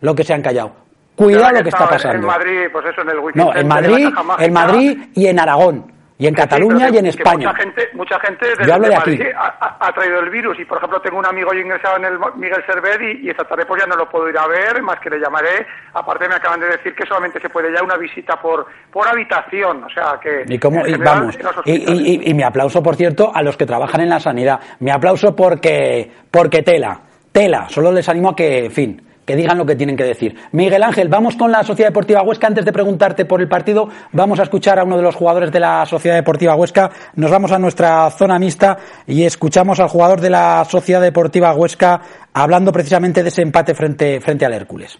lo 0.00 0.14
que 0.14 0.24
se 0.24 0.32
han 0.32 0.40
callado. 0.40 0.72
Cuidado 1.14 1.52
lo 1.52 1.62
que 1.62 1.68
está 1.68 1.86
pasando. 1.86 2.16
En 2.16 2.24
Madrid, 2.24 2.60
pues 2.72 2.86
eso, 2.86 3.02
en 3.02 3.08
el 3.10 3.16
No, 3.34 3.54
en 3.54 3.68
Madrid, 3.68 4.08
en 4.38 4.52
Madrid 4.54 4.98
y 5.14 5.26
en 5.26 5.38
Aragón. 5.38 5.92
Y 6.20 6.26
en 6.26 6.34
Que 6.34 6.42
sí, 6.42 6.48
Cataluña 6.48 6.88
y 6.92 6.98
en 6.98 7.06
España. 7.06 7.48
Mucha 7.48 7.62
gente, 7.62 7.88
mucha 7.94 8.20
gente 8.20 8.46
Yo 8.66 8.74
hablo 8.74 8.88
de 8.88 8.94
aquí. 8.94 9.10
Madrid 9.12 9.26
ha, 9.36 9.46
ha- 9.58 9.88
ha 9.88 9.92
traído 9.92 10.20
el 10.20 10.28
virus 10.28 10.60
y, 10.60 10.66
por 10.66 10.76
ejemplo, 10.76 11.00
tengo 11.00 11.18
un 11.18 11.24
amigo 11.26 11.50
yo 11.54 11.60
ingresado 11.60 11.96
en 11.96 12.04
el 12.04 12.18
Miguel 12.36 12.62
Servet 12.66 13.00
y, 13.00 13.26
y 13.26 13.30
esta 13.30 13.44
tarde 13.44 13.64
pues 13.66 13.80
ya 13.82 13.86
no 13.88 13.96
lo 13.96 14.06
puedo 14.08 14.28
ir 14.28 14.36
a 14.36 14.46
ver, 14.46 14.82
más 14.82 15.00
que 15.00 15.08
le 15.10 15.18
llamaré. 15.18 15.66
Aparte 15.94 16.28
me 16.28 16.34
acaban 16.34 16.60
de 16.60 16.66
decir 16.68 16.94
que 16.94 17.06
solamente 17.06 17.40
se 17.40 17.48
puede 17.48 17.72
ya 17.74 17.82
una 17.82 17.96
visita 17.96 18.36
por 18.40 18.66
por 18.92 19.08
habitación, 19.08 19.82
o 19.84 19.88
sea 19.88 20.18
que... 20.22 20.44
Y, 20.46 20.58
cómo, 20.58 20.86
y 20.86 20.94
vamos, 20.96 21.38
y, 21.64 21.72
y- 21.72 22.14
y- 22.26 22.30
y 22.30 22.34
mi 22.34 22.42
aplauso, 22.42 22.82
por 22.82 22.96
cierto, 22.96 23.30
a 23.34 23.42
los 23.42 23.56
que 23.56 23.64
trabajan 23.64 24.02
en 24.02 24.10
la 24.10 24.20
sanidad. 24.20 24.60
Mi 24.80 24.90
aplauso 24.90 25.34
porque, 25.34 26.10
porque 26.30 26.62
tela, 26.62 27.00
tela. 27.32 27.66
Solo 27.70 27.92
les 27.92 28.06
animo 28.10 28.30
a 28.30 28.36
que, 28.36 28.66
en 28.66 28.70
fin, 28.72 29.09
que 29.30 29.36
digan 29.36 29.56
lo 29.56 29.64
que 29.64 29.76
tienen 29.76 29.96
que 29.96 30.02
decir. 30.02 30.34
Miguel 30.50 30.82
Ángel, 30.82 31.06
vamos 31.06 31.36
con 31.36 31.52
la 31.52 31.62
Sociedad 31.62 31.90
Deportiva 31.90 32.22
Huesca. 32.22 32.48
Antes 32.48 32.64
de 32.64 32.72
preguntarte 32.72 33.26
por 33.26 33.40
el 33.40 33.46
partido, 33.46 33.88
vamos 34.10 34.40
a 34.40 34.42
escuchar 34.42 34.80
a 34.80 34.82
uno 34.82 34.96
de 34.96 35.04
los 35.04 35.14
jugadores 35.14 35.52
de 35.52 35.60
la 35.60 35.86
Sociedad 35.86 36.16
Deportiva 36.16 36.56
Huesca. 36.56 36.90
Nos 37.14 37.30
vamos 37.30 37.52
a 37.52 37.58
nuestra 37.60 38.10
zona 38.10 38.40
mixta 38.40 38.76
y 39.06 39.22
escuchamos 39.22 39.78
al 39.78 39.86
jugador 39.86 40.20
de 40.20 40.30
la 40.30 40.66
Sociedad 40.68 41.00
Deportiva 41.00 41.54
Huesca 41.54 42.00
hablando 42.32 42.72
precisamente 42.72 43.22
de 43.22 43.28
ese 43.28 43.42
empate 43.42 43.72
frente, 43.72 44.20
frente 44.20 44.44
al 44.44 44.52
Hércules. 44.52 44.98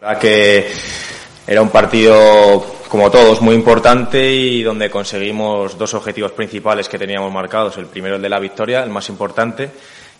verdad 0.00 0.18
que 0.18 0.68
era 1.46 1.60
un 1.60 1.68
partido, 1.68 2.64
como 2.88 3.10
todos, 3.10 3.42
muy 3.42 3.54
importante 3.54 4.32
y 4.32 4.62
donde 4.62 4.88
conseguimos 4.88 5.76
dos 5.76 5.92
objetivos 5.92 6.32
principales 6.32 6.88
que 6.88 6.98
teníamos 6.98 7.30
marcados. 7.30 7.76
El 7.76 7.84
primero, 7.84 8.16
el 8.16 8.22
de 8.22 8.30
la 8.30 8.38
victoria, 8.38 8.82
el 8.82 8.88
más 8.88 9.10
importante, 9.10 9.68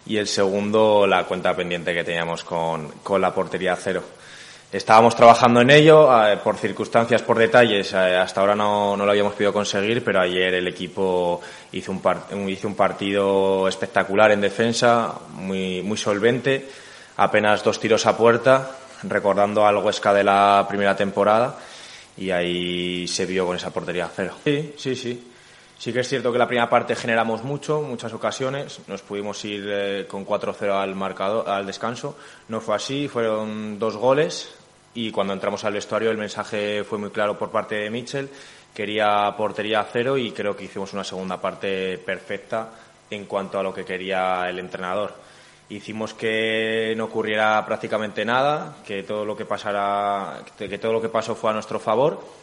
y 0.06 0.16
el 0.16 0.26
segundo, 0.26 1.06
la 1.06 1.24
cuenta 1.24 1.54
pendiente 1.54 1.94
que 1.94 2.04
teníamos 2.04 2.44
con, 2.44 2.88
con 3.02 3.20
la 3.20 3.34
portería 3.34 3.76
cero. 3.76 4.02
Estábamos 4.72 5.14
trabajando 5.14 5.60
en 5.60 5.68
ello, 5.68 6.08
eh, 6.26 6.38
por 6.38 6.56
circunstancias, 6.56 7.20
por 7.20 7.36
detalles, 7.36 7.92
eh, 7.92 8.16
hasta 8.16 8.40
ahora 8.40 8.54
no, 8.54 8.96
no 8.96 9.04
lo 9.04 9.10
habíamos 9.10 9.34
podido 9.34 9.52
conseguir, 9.52 10.02
pero 10.02 10.18
ayer 10.18 10.54
el 10.54 10.66
equipo 10.66 11.42
hizo 11.72 11.92
un, 11.92 12.74
partido 12.74 13.68
espectacular 13.68 14.30
en 14.30 14.40
defensa, 14.40 15.12
muy, 15.34 15.82
muy 15.82 15.98
solvente, 15.98 16.70
apenas 17.18 17.62
dos 17.62 17.78
tiros 17.78 18.06
a 18.06 18.16
puerta, 18.16 18.70
recordando 19.02 19.66
al 19.66 19.76
Huesca 19.76 20.14
de 20.14 20.24
la 20.24 20.64
primera 20.66 20.96
temporada, 20.96 21.58
y 22.16 22.30
ahí 22.30 23.06
se 23.06 23.26
vio 23.26 23.44
con 23.44 23.56
esa 23.56 23.70
portería 23.70 24.08
cero. 24.14 24.36
Sí, 24.42 24.72
sí, 24.78 24.96
sí. 24.96 25.31
Sí 25.82 25.92
que 25.92 25.98
es 25.98 26.08
cierto 26.08 26.30
que 26.30 26.38
la 26.38 26.46
primera 26.46 26.70
parte 26.70 26.94
generamos 26.94 27.42
mucho, 27.42 27.82
muchas 27.82 28.12
ocasiones. 28.12 28.78
Nos 28.86 29.02
pudimos 29.02 29.44
ir 29.44 29.66
eh, 29.68 30.06
con 30.06 30.24
4-0 30.24 30.70
al 30.70 30.94
marcador, 30.94 31.50
al 31.50 31.66
descanso. 31.66 32.16
No 32.46 32.60
fue 32.60 32.76
así, 32.76 33.08
fueron 33.08 33.80
dos 33.80 33.96
goles 33.96 34.54
y 34.94 35.10
cuando 35.10 35.32
entramos 35.32 35.64
al 35.64 35.72
vestuario 35.72 36.12
el 36.12 36.18
mensaje 36.18 36.84
fue 36.84 36.98
muy 36.98 37.10
claro 37.10 37.36
por 37.36 37.50
parte 37.50 37.74
de 37.74 37.90
Mitchell. 37.90 38.30
Quería 38.72 39.34
portería 39.36 39.80
a 39.80 39.84
cero 39.92 40.16
y 40.16 40.30
creo 40.30 40.56
que 40.56 40.66
hicimos 40.66 40.92
una 40.92 41.02
segunda 41.02 41.40
parte 41.40 41.98
perfecta 41.98 42.70
en 43.10 43.24
cuanto 43.24 43.58
a 43.58 43.64
lo 43.64 43.74
que 43.74 43.84
quería 43.84 44.48
el 44.48 44.60
entrenador. 44.60 45.12
Hicimos 45.68 46.14
que 46.14 46.94
no 46.96 47.06
ocurriera 47.06 47.66
prácticamente 47.66 48.24
nada, 48.24 48.76
que 48.86 49.02
todo 49.02 49.24
lo 49.24 49.36
que 49.36 49.46
pasara, 49.46 50.44
que 50.56 50.78
todo 50.78 50.92
lo 50.92 51.02
que 51.02 51.08
pasó 51.08 51.34
fue 51.34 51.50
a 51.50 51.54
nuestro 51.54 51.80
favor 51.80 52.41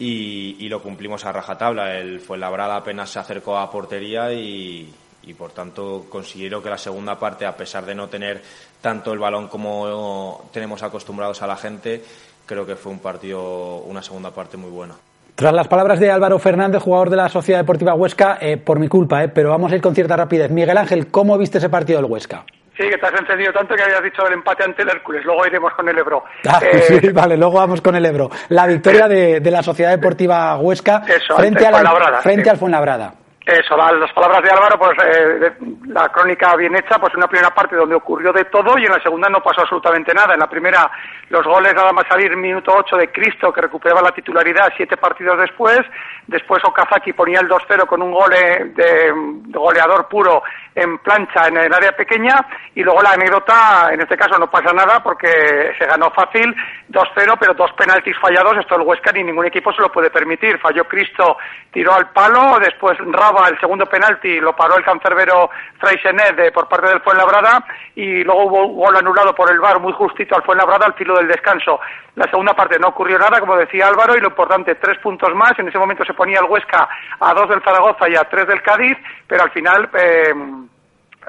y, 0.00 0.68
lo 0.68 0.82
cumplimos 0.82 1.24
a 1.26 1.32
rajatabla. 1.32 1.98
El 1.98 2.20
Fuenlabrada 2.20 2.76
apenas 2.76 3.10
se 3.10 3.18
acercó 3.18 3.58
a 3.58 3.70
portería 3.70 4.32
y, 4.32 4.92
y, 5.22 5.34
por 5.34 5.52
tanto 5.52 6.06
considero 6.08 6.62
que 6.62 6.70
la 6.70 6.78
segunda 6.78 7.18
parte, 7.18 7.44
a 7.44 7.54
pesar 7.54 7.84
de 7.84 7.94
no 7.94 8.08
tener 8.08 8.42
tanto 8.80 9.12
el 9.12 9.18
balón 9.18 9.48
como 9.48 10.48
tenemos 10.52 10.82
acostumbrados 10.82 11.42
a 11.42 11.46
la 11.46 11.56
gente, 11.56 12.02
creo 12.46 12.64
que 12.64 12.76
fue 12.76 12.92
un 12.92 12.98
partido, 13.00 13.76
una 13.78 14.02
segunda 14.02 14.30
parte 14.30 14.56
muy 14.56 14.70
buena. 14.70 14.94
Tras 15.34 15.52
las 15.54 15.68
palabras 15.68 16.00
de 16.00 16.10
Álvaro 16.10 16.38
Fernández, 16.38 16.82
jugador 16.82 17.10
de 17.10 17.16
la 17.16 17.28
Sociedad 17.28 17.60
Deportiva 17.60 17.94
Huesca, 17.94 18.38
eh, 18.40 18.56
por 18.56 18.78
mi 18.78 18.88
culpa, 18.88 19.22
eh, 19.22 19.28
pero 19.28 19.50
vamos 19.50 19.70
a 19.72 19.76
ir 19.76 19.82
con 19.82 19.94
cierta 19.94 20.16
rapidez. 20.16 20.50
Miguel 20.50 20.76
Ángel, 20.76 21.08
¿cómo 21.08 21.38
viste 21.38 21.58
ese 21.58 21.68
partido 21.68 22.00
del 22.00 22.10
Huesca? 22.10 22.44
Sí, 22.80 22.88
que 22.88 22.96
te 22.96 23.06
has 23.06 23.20
encendido 23.20 23.52
tanto 23.52 23.74
que 23.74 23.82
habías 23.82 24.02
dicho 24.02 24.26
el 24.26 24.32
empate 24.32 24.64
ante 24.64 24.82
el 24.82 24.88
Hércules. 24.88 25.22
Luego 25.24 25.46
iremos 25.46 25.72
con 25.74 25.86
el 25.88 25.98
Ebro. 25.98 26.24
Ah, 26.48 26.60
Eh, 26.62 27.00
sí, 27.02 27.08
vale, 27.12 27.36
luego 27.36 27.54
vamos 27.58 27.80
con 27.82 27.94
el 27.94 28.06
Ebro. 28.06 28.30
La 28.48 28.66
victoria 28.66 29.06
de, 29.06 29.40
de 29.40 29.50
la 29.50 29.62
Sociedad 29.62 29.90
Deportiva 29.90 30.56
Huesca 30.56 31.02
Eso, 31.06 31.36
frente, 31.36 31.66
a 31.66 31.70
la- 31.70 32.20
frente 32.22 32.44
sí. 32.44 32.48
al 32.50 32.56
Fuenlabrada. 32.56 33.12
Eso, 33.46 33.74
la- 33.76 33.92
las 33.92 34.12
palabras 34.12 34.42
de 34.42 34.50
Álvaro, 34.50 34.78
pues 34.78 34.92
eh, 35.02 35.52
la 35.86 36.08
crónica 36.10 36.54
bien 36.56 36.76
hecha, 36.76 36.98
pues 36.98 37.14
una 37.14 37.26
primera 37.26 37.50
parte 37.54 37.74
donde 37.74 37.94
ocurrió 37.94 38.32
de 38.32 38.44
todo 38.44 38.78
y 38.78 38.84
en 38.84 38.92
la 38.92 39.02
segunda 39.02 39.28
no 39.30 39.42
pasó 39.42 39.62
absolutamente 39.62 40.12
nada. 40.12 40.34
En 40.34 40.40
la 40.40 40.48
primera, 40.48 40.90
los 41.30 41.44
goles 41.46 41.74
nada 41.74 41.90
más 41.92 42.04
salir 42.06 42.36
minuto 42.36 42.70
8 42.76 42.96
de 42.98 43.10
Cristo, 43.10 43.50
que 43.52 43.62
recuperaba 43.62 44.02
la 44.02 44.12
titularidad 44.12 44.70
siete 44.76 44.96
partidos 44.98 45.38
después. 45.38 45.80
Después 46.26 46.62
Okazaki 46.64 47.12
ponía 47.14 47.40
el 47.40 47.48
2-0 47.48 47.86
con 47.86 48.02
un 48.02 48.12
gol 48.12 48.30
de, 48.30 48.64
de 48.74 49.12
goleador 49.46 50.06
puro 50.06 50.42
en 50.74 50.98
plancha 50.98 51.48
en 51.48 51.56
el 51.56 51.72
área 51.72 51.92
pequeña. 51.92 52.34
Y 52.74 52.82
luego 52.84 53.02
la 53.02 53.12
anécdota, 53.12 53.88
en 53.90 54.00
este 54.02 54.16
caso 54.18 54.38
no 54.38 54.50
pasa 54.50 54.72
nada 54.74 55.02
porque 55.02 55.72
se 55.78 55.86
ganó 55.86 56.10
fácil 56.10 56.54
2-0, 56.90 57.36
pero 57.40 57.54
dos 57.54 57.72
penaltis 57.72 58.16
fallados. 58.20 58.58
Esto 58.58 58.76
el 58.76 58.82
Huesca 58.82 59.10
ni 59.12 59.24
ningún 59.24 59.46
equipo 59.46 59.72
se 59.72 59.80
lo 59.80 59.90
puede 59.90 60.10
permitir. 60.10 60.58
Falló 60.60 60.84
Cristo, 60.84 61.38
tiró 61.72 61.94
al 61.94 62.10
palo, 62.10 62.58
después 62.60 62.96
Raba 62.98 63.39
El 63.48 63.58
segundo 63.60 63.86
penalti 63.86 64.40
lo 64.40 64.54
paró 64.54 64.76
el 64.76 64.84
cancerbero 64.84 65.50
Freixenet 65.78 66.52
por 66.52 66.68
parte 66.68 66.88
del 66.88 67.00
Fuenlabrada 67.00 67.64
y 67.94 68.22
luego 68.24 68.44
hubo 68.44 68.66
un 68.66 68.76
gol 68.76 68.96
anulado 68.96 69.34
por 69.34 69.50
el 69.50 69.60
VAR 69.60 69.80
muy 69.80 69.92
justito 69.92 70.36
al 70.36 70.42
Fuenlabrada 70.42 70.86
al 70.86 70.94
filo 70.94 71.16
del 71.16 71.28
descanso. 71.28 71.80
La 72.16 72.24
segunda 72.24 72.54
parte 72.54 72.78
no 72.78 72.88
ocurrió 72.88 73.18
nada, 73.18 73.40
como 73.40 73.56
decía 73.56 73.88
Álvaro, 73.88 74.16
y 74.16 74.20
lo 74.20 74.28
importante, 74.28 74.74
tres 74.74 74.98
puntos 74.98 75.34
más. 75.34 75.58
En 75.58 75.68
ese 75.68 75.78
momento 75.78 76.04
se 76.04 76.14
ponía 76.14 76.40
el 76.40 76.46
Huesca 76.46 76.88
a 77.18 77.34
dos 77.34 77.48
del 77.48 77.62
Zaragoza 77.62 78.08
y 78.08 78.16
a 78.16 78.24
tres 78.24 78.46
del 78.46 78.62
Cádiz, 78.62 78.96
pero 79.26 79.44
al 79.44 79.50
final... 79.50 79.88
Eh, 79.94 80.34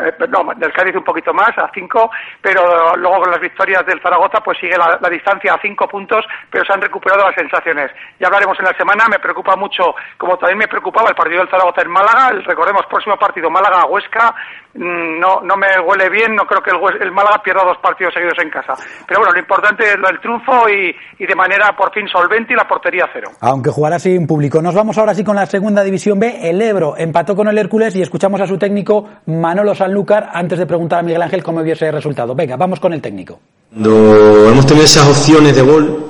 eh, 0.01 0.13
no, 0.29 0.51
del 0.55 0.73
Cádiz 0.73 0.95
un 0.95 1.03
poquito 1.03 1.33
más, 1.33 1.51
a 1.57 1.69
cinco, 1.73 2.09
pero 2.41 2.95
luego 2.95 3.21
con 3.21 3.31
las 3.31 3.39
victorias 3.39 3.85
del 3.85 4.01
Zaragoza 4.01 4.39
pues 4.43 4.57
sigue 4.59 4.77
la, 4.77 5.09
distancia 5.09 5.53
a 5.53 5.61
cinco 5.61 5.87
puntos, 5.87 6.25
pero 6.49 6.65
se 6.65 6.73
han 6.73 6.81
recuperado 6.81 7.25
las 7.27 7.35
sensaciones. 7.35 7.91
Ya 8.19 8.27
hablaremos 8.27 8.57
en 8.59 8.65
la 8.65 8.77
semana, 8.77 9.05
me 9.09 9.19
preocupa 9.19 9.55
mucho, 9.55 9.95
como 10.17 10.37
también 10.37 10.59
me 10.59 10.67
preocupaba 10.67 11.09
el 11.09 11.15
partido 11.15 11.39
del 11.39 11.49
Zaragoza 11.49 11.81
en 11.81 11.91
Málaga, 11.91 12.29
recordemos, 12.45 12.85
próximo 12.87 13.17
partido 13.17 13.49
Málaga-Huesca, 13.49 14.33
mm, 14.73 15.19
no, 15.19 15.41
no 15.41 15.55
me 15.57 15.67
huele 15.85 16.09
bien, 16.09 16.35
no 16.35 16.43
creo 16.45 16.61
que 16.61 16.71
el, 16.71 17.01
el, 17.01 17.11
Málaga 17.11 17.41
pierda 17.43 17.63
dos 17.63 17.77
partidos 17.79 18.13
seguidos 18.13 18.37
en 18.41 18.49
casa. 18.49 18.73
Pero 19.07 19.19
bueno, 19.19 19.33
lo 19.33 19.39
importante 19.39 19.83
es 19.83 19.95
el 19.95 20.19
triunfo 20.19 20.69
y, 20.69 20.95
y 21.19 21.25
de 21.25 21.35
manera 21.35 21.75
por 21.75 21.93
fin 21.93 22.07
solvente 22.07 22.53
y 22.53 22.55
la 22.55 22.67
portería 22.67 23.09
cero. 23.13 23.31
Aunque 23.41 23.69
jugará 23.69 23.99
sin 23.99 24.25
público. 24.27 24.61
Nos 24.61 24.75
vamos 24.75 24.97
ahora 24.97 25.13
sí 25.13 25.23
con 25.23 25.35
la 25.35 25.45
segunda 25.45 25.83
división 25.83 26.19
B, 26.19 26.49
el 26.49 26.61
Ebro 26.61 26.95
empató 26.97 27.35
con 27.35 27.47
el 27.47 27.57
Hércules 27.57 27.95
y 27.95 28.01
escuchamos 28.01 28.39
a 28.41 28.47
su 28.47 28.57
técnico 28.57 29.09
Manolo 29.25 29.75
Sanlúcar 29.91 30.29
antes 30.33 30.57
de 30.57 30.65
preguntar 30.65 30.99
a 30.99 31.03
Miguel 31.03 31.21
Ángel 31.21 31.43
cómo 31.43 31.59
hubiese 31.59 31.91
resultado. 31.91 32.33
Venga, 32.33 32.55
vamos 32.55 32.79
con 32.79 32.93
el 32.93 33.01
técnico. 33.01 33.41
Cuando 33.73 34.47
hemos 34.47 34.65
tenido 34.65 34.85
esas 34.85 35.05
opciones 35.05 35.53
de 35.53 35.61
gol 35.61 36.05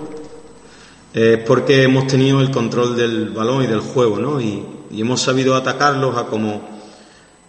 es 1.11 1.39
porque 1.39 1.83
hemos 1.83 2.05
tenido 2.05 2.41
el 2.41 2.51
control 2.51 2.95
del 2.95 3.31
balón 3.31 3.63
y 3.63 3.67
del 3.67 3.79
juego, 3.79 4.19
¿no? 4.19 4.39
Y, 4.39 4.63
hemos 4.93 5.21
sabido 5.21 5.55
atacarlos 5.55 6.15
a 6.15 6.25
como, 6.25 6.61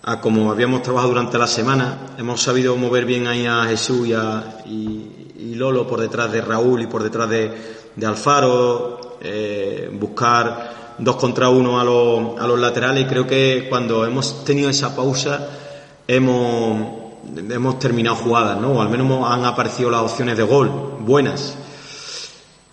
a 0.05 0.21
como 0.21 0.51
habíamos 0.51 0.83
trabajado 0.83 1.11
durante 1.11 1.37
la 1.37 1.47
semana. 1.47 2.15
Hemos 2.17 2.41
sabido 2.41 2.77
mover 2.77 3.05
bien 3.05 3.27
ahí 3.27 3.45
a 3.45 3.65
Jesús 3.65 4.09
y, 4.09 4.15
a, 4.15 4.63
y, 4.65 5.55
Lolo 5.55 5.87
por 5.87 6.01
detrás 6.01 6.33
de 6.33 6.41
Raúl 6.41 6.81
y 6.81 6.87
por 6.87 7.03
detrás 7.03 7.29
de, 7.29 7.51
de 7.95 8.07
Alfaro, 8.07 9.19
eh, 9.21 9.91
buscar 9.93 10.95
dos 10.97 11.17
contra 11.17 11.51
uno 11.51 11.79
a 11.79 11.85
los, 11.85 12.41
a 12.41 12.47
los 12.47 12.59
laterales 12.59 13.05
y 13.05 13.07
creo 13.07 13.27
que 13.27 13.67
cuando 13.69 14.07
hemos 14.07 14.45
tenido 14.45 14.71
esa 14.71 14.97
pausa 14.97 15.62
hemos, 16.07 17.13
hemos 17.37 17.79
terminado 17.79 18.17
jugadas, 18.17 18.61
¿no? 18.61 18.73
O 18.73 18.83
al 18.83 18.89
menos 18.89 19.27
han 19.31 19.45
aparecido 19.45 19.91
las 19.91 20.03
opciones 20.03 20.37
de 20.37 20.43
gol, 20.43 20.97
buenas. 21.01 21.57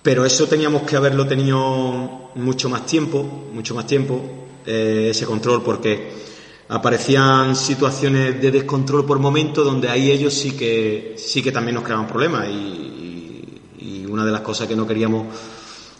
Pero 0.02 0.26
eso 0.26 0.48
teníamos 0.48 0.84
que 0.84 0.96
haberlo 0.96 1.28
tenido 1.28 2.32
mucho 2.36 2.70
más 2.70 2.86
tiempo, 2.86 3.24
mucho 3.54 3.76
más 3.76 3.86
tiempo, 3.86 4.22
eh, 4.65 5.08
ese 5.12 5.26
control, 5.26 5.62
porque 5.62 6.12
aparecían 6.70 7.56
situaciones 7.56 8.39
de 8.39 8.52
descontrol 8.52 9.06
por 9.06 9.20
momento 9.20 9.63
donde 9.63 9.89
ahí 9.89 10.12
ellos 10.12 10.34
sí 10.34 10.52
que, 10.52 11.15
sí 11.18 11.42
que 11.42 11.52
también 11.52 11.76
nos 11.76 11.84
creaban 11.84 12.08
problemas 12.08 12.48
y, 12.48 12.86
una 14.08 14.26
de 14.26 14.32
las 14.32 14.42
cosas 14.42 14.68
que 14.68 14.76
no 14.76 14.88
queríamos 14.88 15.28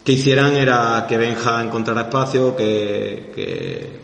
que 0.04 0.14
hicieran 0.14 0.56
era 0.56 1.06
que 1.08 1.16
Benja 1.16 1.64
encontrara 1.64 2.02
espacio, 2.02 2.56
que, 2.56 3.32
que, 3.36 4.00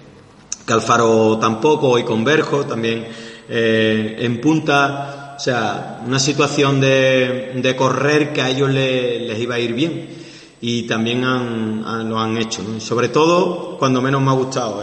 que 0.65 0.73
Alfaro 0.73 1.37
tampoco, 1.39 1.97
y 1.99 2.03
Converjo 2.03 2.65
también 2.65 3.07
eh, 3.47 4.15
en 4.19 4.41
punta, 4.41 5.35
o 5.37 5.39
sea, 5.39 6.01
una 6.05 6.19
situación 6.19 6.81
de, 6.81 7.53
de 7.55 7.75
correr 7.75 8.33
que 8.33 8.41
a 8.41 8.49
ellos 8.49 8.69
les 8.69 9.39
iba 9.39 9.55
a 9.55 9.59
ir 9.59 9.73
bien. 9.73 10.25
Y 10.61 10.83
también 10.83 11.23
han, 11.23 12.09
lo 12.09 12.19
han 12.19 12.37
hecho, 12.37 12.63
sobre 12.79 13.09
todo 13.09 13.77
cuando 13.77 14.01
menos 14.01 14.21
me 14.21 14.31
ha 14.31 14.33
gustado, 14.33 14.81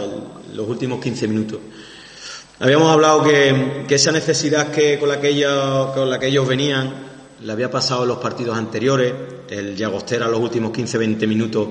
los 0.53 0.67
últimos 0.69 1.01
15 1.01 1.27
minutos. 1.27 1.59
Habíamos 2.59 2.89
hablado 2.89 3.23
que, 3.23 3.83
que 3.87 3.95
esa 3.95 4.11
necesidad 4.11 4.71
que 4.71 4.97
con 4.97 5.09
la 5.09 5.19
que 5.19 5.29
ellos, 5.29 5.91
con 5.93 6.09
la 6.09 6.19
que 6.19 6.27
ellos 6.27 6.47
venían 6.47 6.93
le 7.43 7.51
había 7.51 7.69
pasado 7.69 8.03
en 8.03 8.09
los 8.09 8.19
partidos 8.19 8.57
anteriores, 8.57 9.13
el 9.49 9.75
Llagostera 9.75 10.27
los 10.27 10.39
últimos 10.39 10.71
15-20 10.71 11.27
minutos 11.27 11.67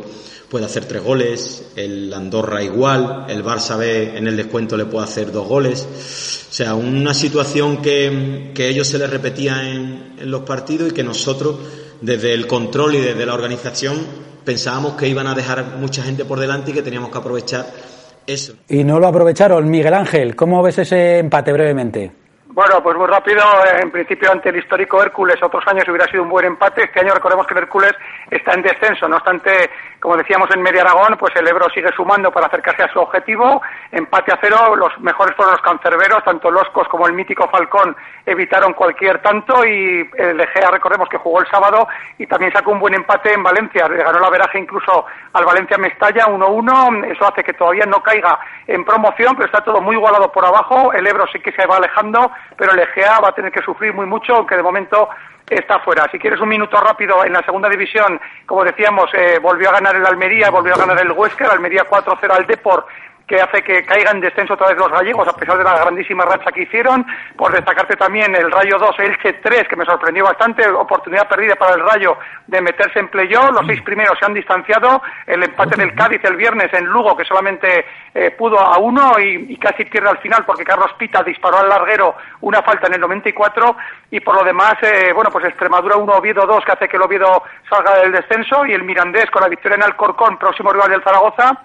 puede 0.53 0.67
hacer 0.67 0.85
tres 0.85 1.03
goles, 1.03 1.73
el 1.77 2.13
Andorra 2.13 2.63
igual, 2.63 3.25
el 3.31 3.43
Barça 3.43 3.79
B 3.79 4.19
en 4.19 4.27
el 4.27 4.37
descuento 4.37 4.77
le 4.77 4.85
puede 4.85 5.05
hacer 5.05 5.33
dos 5.33 5.49
goles. 5.49 6.47
O 6.51 6.53
sea, 6.53 6.75
una 6.75 7.15
situación 7.15 7.81
que, 7.81 8.51
que 8.55 8.69
ellos 8.69 8.87
se 8.87 8.99
les 8.99 9.09
repetía 9.09 9.63
en, 9.63 10.17
en 10.19 10.31
los 10.31 10.43
partidos 10.43 10.91
y 10.91 10.95
que 10.95 11.03
nosotros, 11.03 11.57
desde 12.03 12.35
el 12.35 12.47
control 12.47 12.97
y 12.97 13.01
desde 13.01 13.25
la 13.25 13.33
organización, 13.33 14.07
pensábamos 14.45 14.93
que 14.93 15.09
iban 15.09 15.27
a 15.27 15.35
dejar 15.35 15.65
mucha 15.79 16.03
gente 16.03 16.27
por 16.27 16.39
delante 16.39 16.73
y 16.73 16.75
que 16.75 16.83
teníamos 16.83 17.11
que 17.11 17.17
aprovechar 17.17 17.65
eso. 18.27 18.53
Y 18.69 18.85
no 18.85 19.01
lo 19.01 19.07
aprovecharon. 19.07 19.71
Miguel 19.71 19.95
Ángel, 19.95 20.37
¿cómo 20.37 20.63
ves 20.63 20.77
ese 20.77 21.19
empate 21.19 21.51
brevemente? 21.55 22.13
Bueno, 22.53 22.83
pues 22.83 22.95
muy 22.99 23.07
rápido. 23.07 23.43
En 23.83 23.91
principio, 23.91 24.31
ante 24.31 24.51
el 24.51 24.57
histórico 24.57 25.03
Hércules, 25.03 25.37
otros 25.43 25.65
años 25.67 25.89
hubiera 25.89 26.05
sido 26.09 26.23
un 26.23 26.29
buen 26.29 26.45
empate. 26.45 26.85
Este 26.85 27.01
año 27.01 27.15
recordemos 27.15 27.47
que 27.47 27.55
el 27.55 27.61
Hércules 27.61 27.93
está 28.31 28.53
en 28.53 28.63
descenso. 28.63 29.09
No 29.09 29.17
obstante, 29.17 29.71
como 30.03 30.17
decíamos 30.17 30.49
en 30.53 30.63
Media 30.63 30.83
Aragón, 30.83 31.17
pues 31.17 31.33
el 31.37 31.47
Ebro 31.47 31.71
sigue 31.73 31.89
sumando 31.95 32.33
para 32.33 32.49
acercarse 32.49 32.83
a 32.83 32.93
su 32.93 32.99
objetivo. 32.99 33.63
Empate 33.93 34.33
a 34.33 34.39
cero. 34.41 34.75
Los 34.75 34.99
mejores 34.99 35.37
fueron 35.37 35.55
los 35.55 35.63
cancerberos. 35.63 36.25
Tanto 36.25 36.51
Loscos 36.51 36.89
como 36.89 37.07
el 37.07 37.13
mítico 37.13 37.49
Falcón 37.49 37.95
evitaron 38.27 38.73
cualquier 38.73 39.23
tanto. 39.23 39.65
Y 39.65 40.11
el 40.19 40.41
Egea, 40.41 40.73
recordemos 40.73 41.09
que 41.09 41.19
jugó 41.19 41.41
el 41.41 41.47
sábado 41.49 41.87
y 42.19 42.27
también 42.27 42.53
sacó 42.53 42.73
un 42.73 42.81
buen 42.81 42.95
empate 42.95 43.33
en 43.33 43.45
Valencia. 43.45 43.87
Le 43.87 44.03
ganó 44.03 44.19
la 44.19 44.29
veraje 44.29 44.59
incluso 44.59 45.07
al 45.35 45.45
Valencia 45.45 45.79
Mestalla 45.79 46.27
1-1. 46.27 47.05
Eso 47.13 47.29
hace 47.29 47.45
que 47.45 47.53
todavía 47.53 47.87
no 47.87 48.03
caiga 48.03 48.41
en 48.67 48.85
promoción, 48.85 49.37
pero 49.37 49.47
está 49.47 49.63
todo 49.63 49.81
muy 49.81 49.95
igualado 49.95 50.33
por 50.33 50.45
abajo. 50.45 50.93
El 50.93 51.07
Ebro 51.07 51.27
sí 51.33 51.39
que 51.39 51.53
se 51.53 51.65
va 51.65 51.77
alejando 51.77 52.33
pero 52.57 52.73
el 52.73 52.81
Egea 52.81 53.21
va 53.21 53.29
a 53.29 53.35
tener 53.35 53.51
que 53.51 53.63
sufrir 53.63 53.93
muy 53.93 54.07
mucho, 54.07 54.35
aunque 54.35 54.57
de 54.57 54.63
momento 54.63 55.09
está 55.49 55.81
fuera. 55.81 56.09
Si 56.11 56.19
quieres 56.19 56.41
un 56.41 56.49
minuto 56.49 56.81
rápido, 56.81 57.25
en 57.25 57.33
la 57.33 57.43
segunda 57.43 57.69
división, 57.69 58.21
como 58.47 58.65
decíamos, 58.65 59.11
eh, 59.15 59.39
volvió 59.41 59.69
a 59.69 59.73
ganar 59.73 59.97
el 59.97 60.07
Almería, 60.07 60.51
volvió 60.51 60.75
a 60.75 60.79
ganar 60.79 61.01
el 61.01 61.13
Huesca, 61.13 61.45
el 61.47 61.53
Almería 61.53 61.85
4-0 61.89 62.31
al 62.31 62.47
Deport, 62.47 62.87
que 63.27 63.41
hace 63.41 63.63
que 63.63 63.85
caigan 63.85 64.17
en 64.17 64.23
descenso 64.23 64.55
otra 64.55 64.69
vez 64.69 64.77
los 64.77 64.91
gallegos, 64.91 65.27
a 65.27 65.37
pesar 65.37 65.59
de 65.59 65.65
la 65.65 65.79
grandísima 65.79 66.25
racha 66.25 66.51
que 66.53 66.63
hicieron. 66.63 67.07
Por 67.37 67.53
destacarte 67.53 67.97
también 67.97 68.35
el 68.35 68.51
Rayo 68.51 68.79
2, 68.79 68.99
Elche 68.99 69.35
3, 69.35 69.69
que 69.69 69.77
me 69.77 69.85
sorprendió 69.85 70.25
bastante, 70.25 70.69
oportunidad 70.69 71.29
perdida 71.29 71.55
para 71.55 71.75
el 71.75 71.81
Rayo 71.81 72.17
de 72.47 72.61
meterse 72.61 72.99
en 72.99 73.09
playoff. 73.09 73.51
Los 73.53 73.67
seis 73.67 73.81
primeros 73.83 74.19
se 74.19 74.27
han 74.27 74.35
distanciado. 74.35 75.03
El 75.27 75.43
empate 75.43 75.77
del 75.77 75.95
Cádiz 75.95 76.23
el 76.25 76.37
viernes 76.37 76.73
en 76.73 76.85
Lugo, 76.85 77.17
que 77.17 77.25
solamente 77.25 77.87
eh, 78.15 78.31
pudo 78.33 78.59
a 78.59 78.79
uno 78.79 79.19
y, 79.19 79.57
casi 79.57 79.85
pierde 79.85 80.11
al 80.11 80.19
final 80.19 80.45
porque 80.45 80.65
Carlos 80.65 80.93
Pita 80.99 81.23
disparó 81.23 81.59
al 81.59 81.69
larguero 81.69 82.17
una 82.41 82.63
falta 82.63 82.89
en 82.89 82.95
el 82.95 83.01
94. 83.01 83.77
Y 84.11 84.21
por 84.21 84.37
lo 84.37 84.45
demás, 84.45 84.75
eh, 84.83 85.13
bueno, 85.15 85.31
pues 85.31 85.45
Extremadura 85.45 85.97
1, 85.97 86.13
Oviedo 86.13 86.47
2, 86.47 86.65
que 86.65 86.73
hace 86.73 86.89
que 86.89 86.97
el 86.97 87.03
Oviedo 87.03 87.43
salga 87.69 87.97
del 88.01 88.13
descenso. 88.13 88.67
Y 88.67 88.73
el 88.73 88.83
Mirandés 88.83 89.31
con 89.31 89.43
la 89.43 89.49
victoria 89.49 89.77
en 89.77 89.85
Alcorcón, 89.85 90.39
próximo 90.39 90.73
rival 90.73 90.91
del 90.91 91.03
Zaragoza 91.03 91.59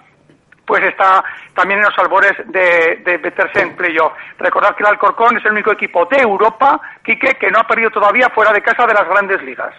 pues 0.68 0.84
está 0.84 1.24
también 1.56 1.80
en 1.80 1.86
los 1.86 1.98
albores 1.98 2.34
de, 2.48 3.02
de 3.04 3.18
meterse 3.18 3.62
en 3.62 3.76
playoff. 3.76 4.12
Recordad 4.38 4.76
que 4.76 4.84
el 4.84 4.90
Alcorcón 4.90 5.38
es 5.38 5.46
el 5.46 5.54
único 5.54 5.72
equipo 5.72 6.06
de 6.06 6.22
Europa, 6.22 6.80
Quique, 7.04 7.36
que 7.40 7.50
no 7.50 7.60
ha 7.60 7.64
perdido 7.64 7.90
todavía 7.90 8.30
fuera 8.36 8.52
de 8.52 8.62
casa 8.62 8.86
de 8.86 8.94
las 8.94 9.08
grandes 9.08 9.42
ligas. 9.44 9.74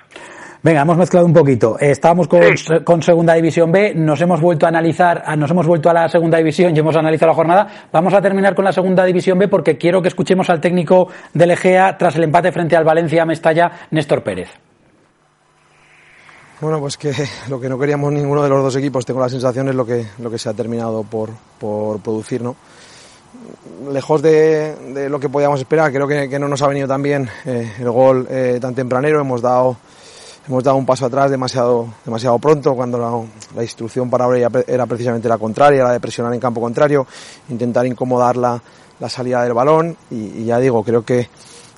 Venga, 0.61 0.83
hemos 0.83 0.97
mezclado 0.97 1.25
un 1.25 1.33
poquito. 1.33 1.79
Estábamos 1.79 2.27
con, 2.27 2.41
con, 2.85 3.01
Segunda 3.01 3.35
División 3.35 3.71
B, 3.71 3.93
nos 3.95 4.21
hemos 4.21 4.41
vuelto 4.41 4.67
a 4.67 4.71
analizar, 4.71 5.23
nos 5.39 5.51
hemos 5.51 5.67
vuelto 5.67 5.89
a 5.89 5.95
la 5.95 6.09
Segunda 6.09 6.39
División 6.39 6.75
y 6.75 6.81
hemos 6.81 6.97
analizado 6.97 7.31
la 7.31 7.37
jornada. 7.37 7.67
Vamos 7.93 8.13
a 8.13 8.21
terminar 8.21 8.57
con 8.57 8.65
la 8.65 8.73
Segunda 8.73 9.05
División 9.05 9.39
B 9.39 9.47
porque 9.47 9.79
quiero 9.79 10.03
que 10.03 10.09
escuchemos 10.09 10.51
al 10.51 10.61
técnico 10.61 11.09
del 11.33 11.53
Egea 11.53 11.97
tras 11.97 12.17
el 12.17 12.25
empate 12.25 12.51
frente 12.51 12.77
al 12.77 12.85
Valencia 12.85 13.25
Mestalla, 13.25 13.71
Néstor 13.93 14.25
Pérez. 14.25 14.68
Bueno, 16.61 16.81
pues 16.81 16.97
que 16.97 17.13
lo 17.49 17.61
que 17.61 17.69
no 17.69 17.79
queríamos 17.79 18.13
ninguno 18.13 18.43
de 18.43 18.49
los 18.49 18.63
dos 18.65 18.75
equipos, 18.75 19.07
tengo 19.07 19.21
la 19.21 19.29
sensación, 19.29 19.69
es 19.69 19.77
lo 19.77 19.87
que, 19.87 20.07
lo 20.19 20.29
que 20.29 20.39
se 20.39 20.49
ha 20.49 20.55
terminado 20.55 21.05
por, 21.05 21.31
por 21.59 22.01
producir, 22.01 22.43
¿no? 22.43 22.57
Lejos 23.93 24.21
de, 24.23 25.07
lo 25.09 25.21
que 25.21 25.29
podíamos 25.29 25.61
esperar, 25.61 25.93
creo 25.93 26.09
que, 26.09 26.39
no 26.39 26.49
nos 26.49 26.61
ha 26.63 26.67
venido 26.67 26.89
tan 26.89 27.01
bien 27.01 27.31
eh, 27.45 27.75
el 27.79 27.91
gol 27.91 28.27
eh, 28.29 28.59
tan 28.61 28.75
tempranero, 28.75 29.21
hemos 29.21 29.41
dado, 29.41 29.77
hemos 30.49 30.65
dado 30.65 30.77
un 30.77 30.85
paso 30.85 31.07
atrás 31.07 31.31
demasiado, 31.31 31.95
demasiado 32.05 32.39
pronto, 32.41 32.75
cuando 32.75 32.99
la, 32.99 33.13
la 33.55 33.63
instrucción 33.63 34.11
para 34.11 34.25
ahora 34.25 34.51
era 34.67 34.87
precisamente 34.87 35.29
la 35.29 35.39
contraria, 35.39 35.85
la 35.85 35.93
de 35.93 36.01
presionar 36.01 36.35
en 36.35 36.41
campo 36.41 36.61
contrario, 36.61 37.07
intentar 37.51 37.87
incomodar 37.87 38.37
la, 38.37 38.61
salida 39.09 39.45
del 39.45 39.53
balón 39.53 39.97
y 40.11 40.45
ya 40.45 40.59
digo, 40.59 40.83
creo 40.83 41.05
que 41.05 41.29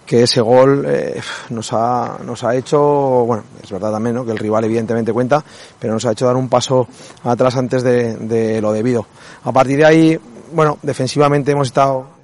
que 0.07 0.25
ese 0.25 0.41
gol 0.41 0.85
eh, 0.89 1.21
nos, 1.51 1.73
ha, 1.73 2.19
nos 2.25 2.43
ha 2.45 2.55
hecho, 2.55 2.81
bueno, 2.81 3.45
es 3.63 3.71
verdad 3.71 3.93
también 3.93 4.17
¿no? 4.17 4.25
que 4.25 4.33
el 4.33 4.39
rival 4.39 4.65
evidentemente 4.65 5.13
cuenta, 5.13 5.43
pero 5.79 5.93
nos 5.93 6.05
ha 6.07 6.13
hecho 6.13 6.27
dar 6.27 6.37
un 6.37 6.49
paso 6.49 6.89
atrás 7.25 7.57
antes 7.57 7.83
de, 7.83 8.17
de 8.17 8.61
lo 8.61 8.73
debido. 8.73 9.07
A 9.45 9.53
partir 9.53 9.79
de 9.79 9.85
ahí, 9.85 10.19
bueno, 10.53 10.79
defensivamente 10.83 11.53
hemos 11.53 11.69
estado 11.69 12.21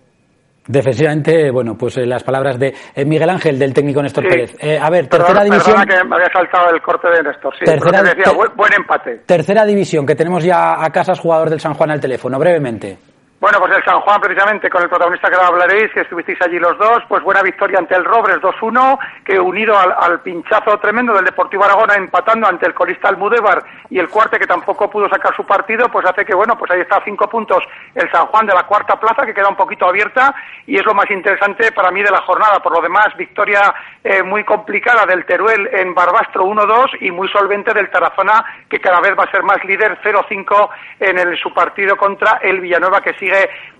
Defensivamente, 0.68 1.50
bueno, 1.50 1.76
pues 1.78 1.96
eh, 1.98 2.06
las 2.06 2.24
palabras 2.24 2.58
de 2.58 2.74
eh, 2.94 3.04
Miguel 3.04 3.30
Ángel, 3.30 3.58
del 3.58 3.72
técnico 3.72 4.02
Néstor 4.02 4.28
Pérez. 4.28 4.56
Eh, 4.58 4.78
a 4.80 4.90
ver, 4.90 5.06
tercera 5.06 5.44
división. 5.44 5.76
Perdona 5.76 5.86
que 5.86 6.08
me 6.08 6.16
había 6.16 6.32
saltado 6.32 6.70
el 6.70 6.82
corte 6.82 7.08
de 7.08 7.22
Néstor, 7.22 7.54
sí. 7.56 7.64
Tercera, 7.64 8.02
decía, 8.02 8.32
buen, 8.32 8.50
buen, 8.56 8.72
empate. 8.72 9.22
Tercera 9.26 9.64
división, 9.64 10.04
que 10.04 10.16
tenemos 10.16 10.42
ya 10.42 10.84
a 10.84 10.90
Casas, 10.90 11.20
jugador 11.20 11.50
del 11.50 11.60
San 11.60 11.74
Juan 11.74 11.92
al 11.92 12.00
teléfono, 12.00 12.38
brevemente. 12.38 12.98
Bueno, 13.38 13.58
pues 13.60 13.76
el 13.76 13.84
San 13.84 14.00
Juan, 14.00 14.18
precisamente, 14.18 14.70
con 14.70 14.82
el 14.82 14.88
protagonista 14.88 15.28
que 15.28 15.34
ahora 15.34 15.48
hablaréis, 15.48 15.92
que 15.92 16.00
estuvisteis 16.00 16.40
allí 16.40 16.58
los 16.58 16.78
dos, 16.78 17.02
pues 17.06 17.22
buena 17.22 17.42
victoria 17.42 17.78
ante 17.78 17.94
el 17.94 18.02
Robres 18.02 18.38
2-1, 18.38 18.98
que 19.26 19.38
unido 19.38 19.76
al, 19.78 20.20
pinchazo 20.20 20.78
tremendo 20.78 21.12
del 21.12 21.26
Deportivo 21.26 21.64
Aragona, 21.64 21.96
empatando 21.96 22.46
ante 22.46 22.66
el 22.66 22.72
colista 22.72 23.08
Almudévar 23.08 23.62
y 23.90 23.98
el 23.98 24.08
cuarte, 24.08 24.38
que 24.38 24.46
tampoco 24.46 24.88
pudo 24.88 25.06
sacar 25.10 25.36
su 25.36 25.44
partido, 25.44 25.90
pues 25.90 26.06
hace 26.06 26.24
que, 26.24 26.34
bueno, 26.34 26.56
pues 26.56 26.70
ahí 26.70 26.80
está 26.80 26.96
a 26.96 27.04
cinco 27.04 27.28
puntos 27.28 27.62
el 27.94 28.10
San 28.10 28.24
Juan 28.26 28.46
de 28.46 28.54
la 28.54 28.62
cuarta 28.62 28.98
plaza, 28.98 29.26
que 29.26 29.34
queda 29.34 29.50
un 29.50 29.56
poquito 29.56 29.86
abierta, 29.86 30.34
y 30.66 30.78
es 30.78 30.86
lo 30.86 30.94
más 30.94 31.10
interesante 31.10 31.72
para 31.72 31.90
mí 31.90 32.02
de 32.02 32.10
la 32.10 32.22
jornada. 32.22 32.60
Por 32.60 32.72
lo 32.72 32.80
demás, 32.80 33.08
victoria 33.18 33.74
eh, 34.02 34.22
muy 34.22 34.44
complicada 34.44 35.04
del 35.04 35.26
Teruel 35.26 35.68
en 35.74 35.94
Barbastro 35.94 36.46
1-2 36.46 37.02
y 37.02 37.10
muy 37.10 37.28
solvente 37.28 37.74
del 37.74 37.90
Tarazona, 37.90 38.42
que 38.70 38.80
cada 38.80 39.00
vez 39.00 39.12
va 39.16 39.24
a 39.24 39.30
ser 39.30 39.42
más 39.42 39.62
líder 39.64 39.98
0-5 40.02 40.70
en 41.00 41.18
el, 41.18 41.38
su 41.38 41.52
partido 41.52 41.98
contra 41.98 42.38
el 42.40 42.60
Villanueva, 42.60 43.02
que 43.02 43.12
sigue 43.14 43.35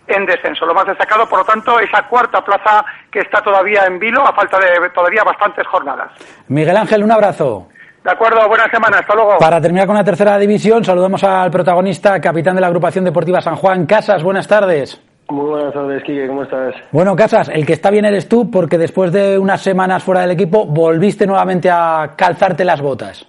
en 0.09 0.27
descenso. 0.27 0.67
Lo 0.67 0.75
más 0.75 0.87
destacado, 0.87 1.29
por 1.29 1.41
lo 1.41 1.45
tanto, 1.45 1.79
esa 1.81 2.03
cuarta 2.09 2.43
plaza 2.43 2.85
que 3.11 3.21
está 3.21 3.41
todavía 3.43 3.85
en 3.87 3.99
vilo 3.99 4.27
a 4.27 4.33
falta 4.33 4.59
de 4.59 4.89
todavía 4.91 5.23
bastantes 5.25 5.67
jornadas. 5.67 6.11
Miguel 6.49 6.77
Ángel, 6.77 7.03
un 7.03 7.13
abrazo. 7.13 7.69
De 8.05 8.13
acuerdo, 8.13 8.47
buena 8.49 8.71
semana, 8.71 8.99
hasta 8.99 9.15
luego. 9.17 9.39
Para 9.39 9.61
terminar 9.61 9.87
con 9.87 9.97
la 9.97 10.05
tercera 10.05 10.39
división, 10.39 10.85
saludamos 10.85 11.25
al 11.25 11.51
protagonista, 11.51 12.21
capitán 12.21 12.55
de 12.55 12.61
la 12.61 12.69
agrupación 12.69 13.05
deportiva 13.05 13.41
San 13.41 13.57
Juan, 13.57 13.85
Casas, 13.85 14.23
buenas 14.23 14.47
tardes. 14.47 15.03
Muy 15.29 15.51
buenas 15.51 15.75
tardes, 15.75 16.05
Quique, 16.05 16.29
¿cómo 16.29 16.45
estás? 16.45 16.73
Bueno, 16.93 17.17
Casas, 17.17 17.49
el 17.49 17.67
que 17.67 17.73
está 17.73 17.91
bien 17.91 18.05
eres 18.05 18.29
tú 18.29 18.49
porque 18.49 18.79
después 18.79 19.11
de 19.11 19.37
unas 19.37 19.61
semanas 19.61 20.05
fuera 20.05 20.21
del 20.21 20.31
equipo 20.31 20.67
volviste 20.67 21.27
nuevamente 21.27 21.69
a 21.69 22.13
calzarte 22.17 22.65
las 22.65 22.81
botas. 22.81 23.27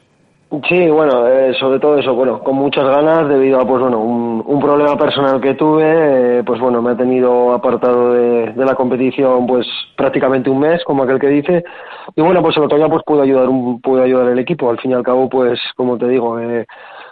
Sí, 0.70 0.90
bueno, 0.90 1.28
eh, 1.28 1.54
sobre 1.60 1.78
todo 1.78 1.98
eso, 1.98 2.16
bueno, 2.16 2.40
con 2.40 2.56
muchas 2.56 2.86
ganas 2.86 3.28
debido 3.28 3.60
a, 3.60 3.68
pues 3.68 3.82
bueno, 3.82 4.00
un, 4.00 4.60
problema 4.62 4.98
personal 4.98 5.42
que 5.42 5.56
tuve, 5.56 6.40
eh, 6.40 6.44
pues 6.46 6.60
bueno, 6.60 6.82
me 6.82 6.92
ha 6.92 6.98
tenido 6.98 7.54
apartado 7.54 8.14
de, 8.14 8.54
de, 8.54 8.66
la 8.66 8.74
competición 8.74 9.46
pues 9.46 9.68
prácticamente 9.96 10.50
un 10.50 10.60
mes, 10.60 10.84
como 10.86 11.04
aquel 11.04 11.20
que 11.20 11.28
dice, 11.28 11.64
y 12.16 12.22
bueno, 12.22 12.42
pues 12.42 12.56
el 12.58 12.64
otro 12.64 12.78
día 12.78 12.88
pues 12.88 13.04
pude 13.06 13.24
ayudar, 13.24 13.50
un, 13.50 13.82
pude 13.82 14.04
ayudar 14.04 14.30
el 14.30 14.40
equipo, 14.40 14.70
al 14.70 14.80
fin 14.80 14.92
y 14.92 14.94
al 14.94 15.04
cabo 15.04 15.28
pues, 15.30 15.60
como 15.76 15.98
te 15.98 16.08
digo, 16.08 16.40
eh, 16.40 16.66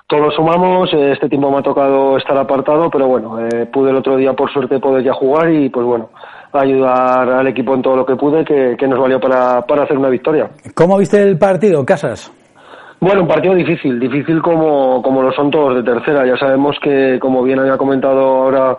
todos 0.07 0.33
sumamos, 0.33 0.93
eh, 0.93 1.11
este 1.11 1.27
tiempo 1.27 1.51
me 1.51 1.57
ha 1.57 1.63
tocado 1.63 2.17
estar 2.17 2.37
apartado, 2.37 2.89
pero 2.89 3.07
bueno, 3.07 3.37
eh, 3.47 3.65
pude 3.65 3.89
el 3.89 3.97
otro 3.97 4.15
día 4.15 4.33
por 4.33 4.51
suerte 4.51 4.79
poder 4.79 5.03
ya 5.03 5.13
jugar 5.13 5.51
y 5.51 5.69
pues 5.69 5.85
bueno, 5.85 6.09
ayudar 6.53 7.29
al 7.29 7.47
equipo 7.47 7.73
en 7.73 7.81
todo 7.81 7.97
lo 7.97 8.05
que 8.05 8.15
pude, 8.15 8.45
que, 8.45 8.77
que 8.77 8.87
nos 8.87 8.99
valió 8.99 9.19
para, 9.19 9.61
para 9.63 9.83
hacer 9.83 9.97
una 9.97 10.09
victoria. 10.09 10.49
¿Cómo 10.73 10.97
viste 10.97 11.21
el 11.21 11.37
partido, 11.37 11.85
Casas? 11.85 12.31
Bueno, 12.99 13.21
un 13.21 13.27
partido 13.27 13.53
difícil, 13.53 13.99
difícil 13.99 14.41
como, 14.41 15.01
como 15.01 15.21
lo 15.21 15.31
son 15.33 15.51
todos 15.51 15.75
de 15.75 15.83
tercera. 15.83 16.25
Ya 16.25 16.37
sabemos 16.37 16.77
que, 16.81 17.19
como 17.19 17.43
bien 17.43 17.59
había 17.59 17.77
comentado 17.77 18.21
ahora 18.21 18.77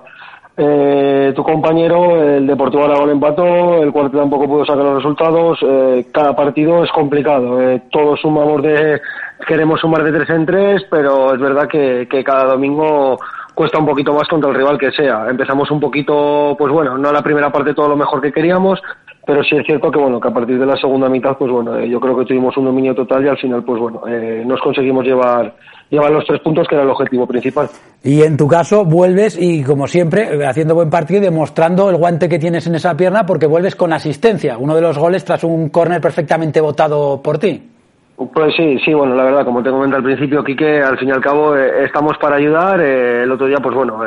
eh, 0.56 1.32
tu 1.36 1.44
compañero, 1.44 2.22
el 2.22 2.46
Deportivo 2.46 2.84
Aragón 2.84 3.10
empató, 3.10 3.82
el 3.82 3.92
cuarto 3.92 4.18
tampoco 4.18 4.46
pudo 4.46 4.64
sacar 4.64 4.84
los 4.84 4.96
resultados. 4.96 5.58
Eh, 5.62 6.06
cada 6.12 6.34
partido 6.34 6.82
es 6.82 6.90
complicado. 6.92 7.60
Eh, 7.60 7.82
todos 7.90 8.20
sumamos 8.20 8.62
de, 8.62 9.00
queremos 9.46 9.80
sumar 9.80 10.02
de 10.02 10.12
tres 10.12 10.30
en 10.30 10.46
tres, 10.46 10.82
pero 10.90 11.34
es 11.34 11.40
verdad 11.40 11.68
que, 11.68 12.08
que 12.10 12.24
cada 12.24 12.44
domingo 12.44 13.18
cuesta 13.54 13.78
un 13.78 13.86
poquito 13.86 14.12
más 14.14 14.28
contra 14.28 14.50
el 14.50 14.56
rival 14.56 14.78
que 14.78 14.92
sea. 14.92 15.28
Empezamos 15.28 15.70
un 15.70 15.80
poquito, 15.80 16.54
pues 16.58 16.72
bueno, 16.72 16.96
no 16.96 17.12
la 17.12 17.22
primera 17.22 17.50
parte 17.50 17.74
todo 17.74 17.88
lo 17.88 17.96
mejor 17.96 18.20
que 18.20 18.32
queríamos, 18.32 18.80
pero 19.26 19.42
sí 19.42 19.56
es 19.56 19.66
cierto 19.66 19.90
que 19.90 19.98
bueno 19.98 20.20
que 20.20 20.28
a 20.28 20.32
partir 20.32 20.58
de 20.58 20.64
la 20.64 20.76
segunda 20.76 21.08
mitad 21.08 21.36
pues 21.36 21.50
bueno 21.50 21.76
eh, 21.76 21.88
yo 21.88 22.00
creo 22.00 22.16
que 22.16 22.24
tuvimos 22.24 22.56
un 22.56 22.66
dominio 22.66 22.94
total 22.94 23.24
y 23.24 23.28
al 23.28 23.36
final 23.36 23.64
pues 23.64 23.80
bueno 23.80 24.02
eh, 24.08 24.44
nos 24.46 24.60
conseguimos 24.60 25.04
llevar 25.04 25.52
llevar 25.90 26.12
los 26.12 26.24
tres 26.24 26.40
puntos 26.40 26.66
que 26.68 26.76
era 26.76 26.84
el 26.84 26.90
objetivo 26.90 27.26
principal. 27.26 27.68
Y 28.02 28.22
en 28.22 28.36
tu 28.36 28.46
caso 28.46 28.84
vuelves 28.84 29.36
y 29.40 29.64
como 29.64 29.88
siempre 29.88 30.22
eh, 30.22 30.46
haciendo 30.46 30.74
buen 30.74 30.90
partido 30.90 31.20
y 31.20 31.24
demostrando 31.24 31.90
el 31.90 31.96
guante 31.96 32.28
que 32.28 32.38
tienes 32.38 32.66
en 32.68 32.76
esa 32.76 32.96
pierna 32.96 33.26
porque 33.26 33.46
vuelves 33.46 33.74
con 33.74 33.92
asistencia. 33.92 34.58
Uno 34.58 34.74
de 34.76 34.80
los 34.80 34.96
goles 34.96 35.24
tras 35.24 35.42
un 35.42 35.68
córner 35.70 36.00
perfectamente 36.00 36.60
votado 36.60 37.20
por 37.20 37.38
ti. 37.38 37.70
Pues 38.16 38.54
sí, 38.56 38.78
sí, 38.82 38.94
bueno, 38.94 39.14
la 39.14 39.24
verdad, 39.24 39.44
como 39.44 39.62
te 39.62 39.68
comenté 39.68 39.96
al 39.96 40.02
principio, 40.02 40.42
Quique, 40.42 40.80
al 40.80 40.96
fin 40.98 41.08
y 41.10 41.12
al 41.12 41.20
cabo 41.20 41.54
estamos 41.54 42.16
para 42.18 42.36
ayudar. 42.36 42.80
el 42.80 43.30
otro 43.30 43.46
día, 43.46 43.58
pues 43.62 43.74
bueno, 43.74 44.00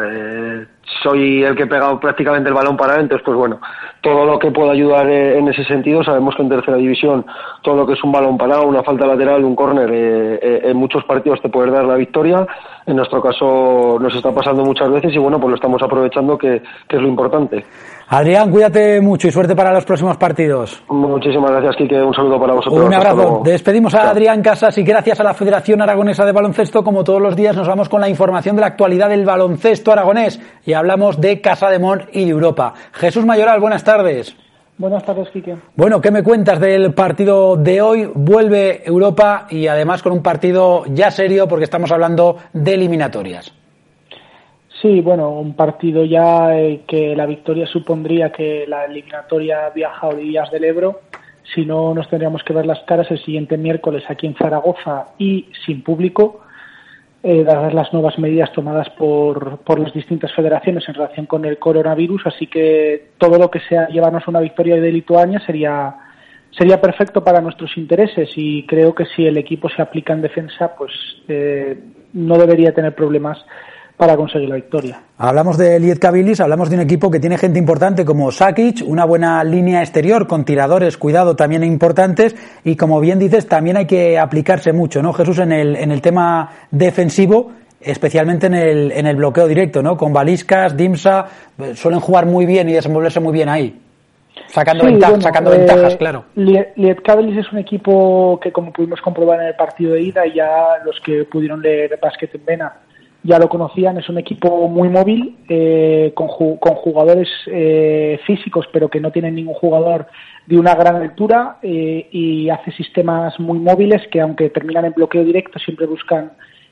soy 1.03 1.43
el 1.43 1.55
que 1.55 1.63
he 1.63 1.67
pegado 1.67 1.99
prácticamente 1.99 2.49
el 2.49 2.55
balón 2.55 2.77
para 2.77 2.95
él, 2.95 3.01
entonces 3.01 3.23
pues 3.25 3.37
bueno, 3.37 3.59
todo 4.01 4.25
lo 4.25 4.39
que 4.39 4.51
pueda 4.51 4.71
ayudar 4.71 5.09
eh, 5.09 5.37
en 5.37 5.47
ese 5.47 5.63
sentido, 5.65 6.03
sabemos 6.03 6.35
que 6.35 6.41
en 6.41 6.49
tercera 6.49 6.77
división 6.77 7.25
todo 7.61 7.75
lo 7.75 7.87
que 7.87 7.93
es 7.93 8.03
un 8.03 8.11
balón 8.11 8.37
parado, 8.37 8.67
una 8.67 8.83
falta 8.83 9.05
lateral, 9.05 9.43
un 9.43 9.55
córner, 9.55 9.89
eh, 9.91 10.39
eh, 10.41 10.61
en 10.65 10.77
muchos 10.77 11.03
partidos 11.05 11.41
te 11.41 11.49
puede 11.49 11.71
dar 11.71 11.85
la 11.85 11.95
victoria, 11.95 12.45
en 12.89 12.97
nuestro 12.97 13.21
caso 13.21 13.97
nos 13.99 14.13
está 14.15 14.31
pasando 14.31 14.63
muchas 14.63 14.89
veces 14.89 15.13
y 15.13 15.17
bueno, 15.17 15.39
pues 15.39 15.49
lo 15.51 15.55
estamos 15.55 15.81
aprovechando 15.81 16.37
que, 16.37 16.61
que 16.87 16.95
es 16.95 17.01
lo 17.01 17.07
importante. 17.07 17.63
Adrián, 18.07 18.49
cuídate 18.49 18.99
mucho 19.01 19.27
y 19.27 19.31
suerte 19.31 19.55
para 19.55 19.71
los 19.71 19.85
próximos 19.85 20.17
partidos. 20.17 20.83
Muchísimas 20.89 21.51
gracias, 21.51 21.75
Kike. 21.75 22.01
Un 22.01 22.13
saludo 22.13 22.39
para 22.39 22.53
vosotros. 22.53 22.83
Un 22.83 22.93
abrazo. 22.93 23.41
Despedimos 23.45 23.93
a 23.93 24.09
Adrián 24.09 24.41
Casas 24.41 24.77
y 24.79 24.83
gracias 24.83 25.19
a 25.19 25.23
la 25.23 25.35
Federación 25.35 25.81
Aragonesa 25.81 26.25
de 26.25 26.31
Baloncesto, 26.31 26.83
como 26.83 27.03
todos 27.03 27.21
los 27.21 27.35
días, 27.35 27.55
nos 27.55 27.67
vamos 27.67 27.87
con 27.87 28.01
la 28.01 28.09
información 28.09 28.55
de 28.55 28.61
la 28.61 28.67
actualidad 28.67 29.09
del 29.09 29.25
baloncesto 29.25 29.91
aragonés 29.91 30.41
y 30.65 30.73
hablamos 30.73 31.21
de 31.21 31.39
Casa 31.39 31.69
de 31.69 31.77
Mon 31.77 32.01
y 32.11 32.25
de 32.25 32.31
Europa. 32.31 32.73
Jesús 32.93 33.25
Mayoral, 33.25 33.59
buenas 33.59 33.83
tardes. 33.83 34.35
Buenas 34.79 35.03
tardes, 35.03 35.27
Kike. 35.31 35.57
Bueno, 35.75 35.99
¿qué 35.99 36.09
me 36.09 36.23
cuentas 36.23 36.57
del 36.57 36.93
partido 36.93 37.57
de 37.57 37.81
hoy? 37.81 38.09
Vuelve 38.15 38.81
Europa 38.85 39.45
y 39.49 39.67
además 39.67 40.01
con 40.01 40.13
un 40.13 40.23
partido 40.23 40.85
ya 40.87 41.11
serio 41.11 41.49
porque 41.49 41.65
estamos 41.65 41.91
hablando 41.91 42.37
de 42.53 42.75
eliminatorias. 42.75 43.53
Sí, 44.81 45.01
bueno, 45.01 45.31
un 45.31 45.53
partido 45.53 46.05
ya 46.05 46.57
eh, 46.57 46.83
que 46.87 47.13
la 47.13 47.25
victoria 47.25 47.67
supondría 47.67 48.31
que 48.31 48.63
la 48.69 48.85
eliminatoria 48.85 49.69
viaja 49.71 50.07
a 50.07 50.11
orillas 50.11 50.49
del 50.49 50.63
Ebro. 50.63 51.01
Si 51.53 51.65
no, 51.65 51.93
nos 51.93 52.09
tendríamos 52.09 52.41
que 52.43 52.53
ver 52.53 52.65
las 52.65 52.79
caras 52.83 53.11
el 53.11 53.21
siguiente 53.21 53.57
miércoles 53.57 54.05
aquí 54.07 54.27
en 54.27 54.35
Zaragoza 54.35 55.07
y 55.17 55.47
sin 55.65 55.83
público, 55.83 56.39
eh, 57.21 57.43
dadas 57.43 57.73
las 57.73 57.91
nuevas 57.91 58.17
medidas 58.17 58.51
tomadas 58.53 58.89
por, 58.91 59.57
por 59.59 59.79
las 59.79 59.93
distintas 59.93 60.33
federaciones 60.33 60.87
en 60.87 60.95
relación 60.95 61.25
con 61.25 61.43
el 61.45 61.59
coronavirus. 61.59 62.27
Así 62.27 62.47
que 62.47 63.09
todo 63.17 63.37
lo 63.37 63.51
que 63.51 63.59
sea 63.61 63.87
llevarnos 63.89 64.27
una 64.27 64.39
victoria 64.39 64.75
de 64.79 64.91
Lituania 64.91 65.41
sería, 65.45 65.95
sería 66.51 66.79
perfecto 66.79 67.23
para 67.23 67.41
nuestros 67.41 67.75
intereses 67.77 68.29
y 68.35 68.65
creo 68.65 68.95
que 68.95 69.05
si 69.05 69.25
el 69.25 69.37
equipo 69.37 69.69
se 69.69 69.81
aplica 69.81 70.13
en 70.13 70.21
defensa, 70.21 70.73
pues 70.77 70.91
eh, 71.27 71.77
no 72.13 72.37
debería 72.37 72.73
tener 72.73 72.95
problemas 72.95 73.37
para 73.99 74.15
conseguir 74.15 74.47
la 74.47 74.55
victoria. 74.55 75.01
Hablamos 75.17 75.57
de 75.57 75.77
Liet 75.77 75.99
Kabilis, 75.99 76.39
hablamos 76.39 76.69
de 76.69 76.77
un 76.77 76.81
equipo 76.83 77.11
que 77.11 77.19
tiene 77.19 77.37
gente 77.37 77.59
importante 77.59 78.05
como 78.05 78.31
Sakic, 78.31 78.81
una 78.87 79.03
buena 79.03 79.43
línea 79.43 79.81
exterior 79.81 80.25
con 80.25 80.45
tiradores, 80.45 80.95
cuidado, 80.95 81.35
también 81.35 81.65
importantes 81.65 82.33
y 82.63 82.77
como 82.77 83.01
bien 83.01 83.19
dices, 83.19 83.49
también 83.49 83.75
hay 83.75 83.87
que 83.87 84.17
aplicarse 84.17 84.71
mucho, 84.71 85.01
¿no? 85.01 85.11
Jesús, 85.11 85.39
en 85.39 85.51
el, 85.51 85.75
en 85.75 85.91
el 85.91 86.01
tema 86.01 86.49
defensivo, 86.71 87.51
especialmente 87.81 88.47
en 88.47 88.53
el, 88.53 88.93
en 88.93 89.05
el 89.05 89.17
bloqueo 89.17 89.49
directo, 89.49 89.83
¿no? 89.83 89.97
Con 89.97 90.13
Baliscas, 90.13 90.77
Dimsa, 90.77 91.25
eh, 91.57 91.75
suelen 91.75 91.99
jugar 91.99 92.25
muy 92.25 92.45
bien 92.45 92.69
y 92.69 92.73
desenvolverse 92.73 93.19
muy 93.19 93.33
bien 93.33 93.49
ahí. 93.49 93.81
Sacando, 94.47 94.85
sacando 95.19 95.51
ventajas, 95.51 95.95
eh, 95.95 95.97
claro. 95.97 96.23
Liet 96.35 96.69
es 96.77 97.51
un 97.51 97.57
equipo 97.57 98.39
que, 98.41 98.53
como 98.53 98.71
pudimos 98.71 99.01
comprobar 99.01 99.41
en 99.41 99.47
el 99.47 99.55
partido 99.55 99.95
de 99.95 100.03
ida, 100.03 100.21
ya 100.33 100.77
los 100.85 101.01
que 101.01 101.25
pudieron 101.25 101.61
leer 101.61 101.99
básquet 102.01 102.33
en 102.33 102.45
Vena, 102.45 102.73
ya 103.23 103.37
lo 103.37 103.49
conocían, 103.49 103.97
es 103.97 104.07
un 104.07 104.17
equipo 104.17 104.69
muy 104.69 104.87
móvil, 104.87 105.35
eh, 105.49 106.13
con, 106.15 106.27
con, 106.57 106.75
jugadores 106.75 107.27
eh, 107.47 108.19
físicos, 108.25 108.65
pero 108.71 108.89
que 108.89 109.01
no 109.01 109.11
tienen 109.11 109.35
ningún 109.35 109.55
jugador 109.55 110.07
de 110.45 110.57
una 110.57 110.73
gran 110.73 110.95
altura 110.95 111.57
eh, 111.61 112.07
y 112.11 112.49
hace 112.49 112.71
sistemas 112.71 113.37
muy 113.39 113.59
móviles 113.59 114.07
que, 114.09 114.21
aunque 114.21 114.49
terminan 114.49 114.85
en 114.85 114.93
bloqueo 114.93 115.23
directo, 115.23 115.59
siempre 115.59 115.85
buscan 115.85 116.31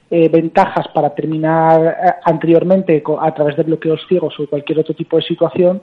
ventajas 0.10 0.88
para 0.94 1.14
terminar 1.14 2.18
anteriormente 2.24 3.04
a 3.20 3.34
través 3.34 3.58
de 3.58 3.64
bloqueos 3.64 4.00
ciegos 4.08 4.40
o 4.40 4.48
cualquier 4.48 4.80
otro 4.80 4.96
tipo 4.96 5.18
de 5.18 5.24
situación. 5.24 5.82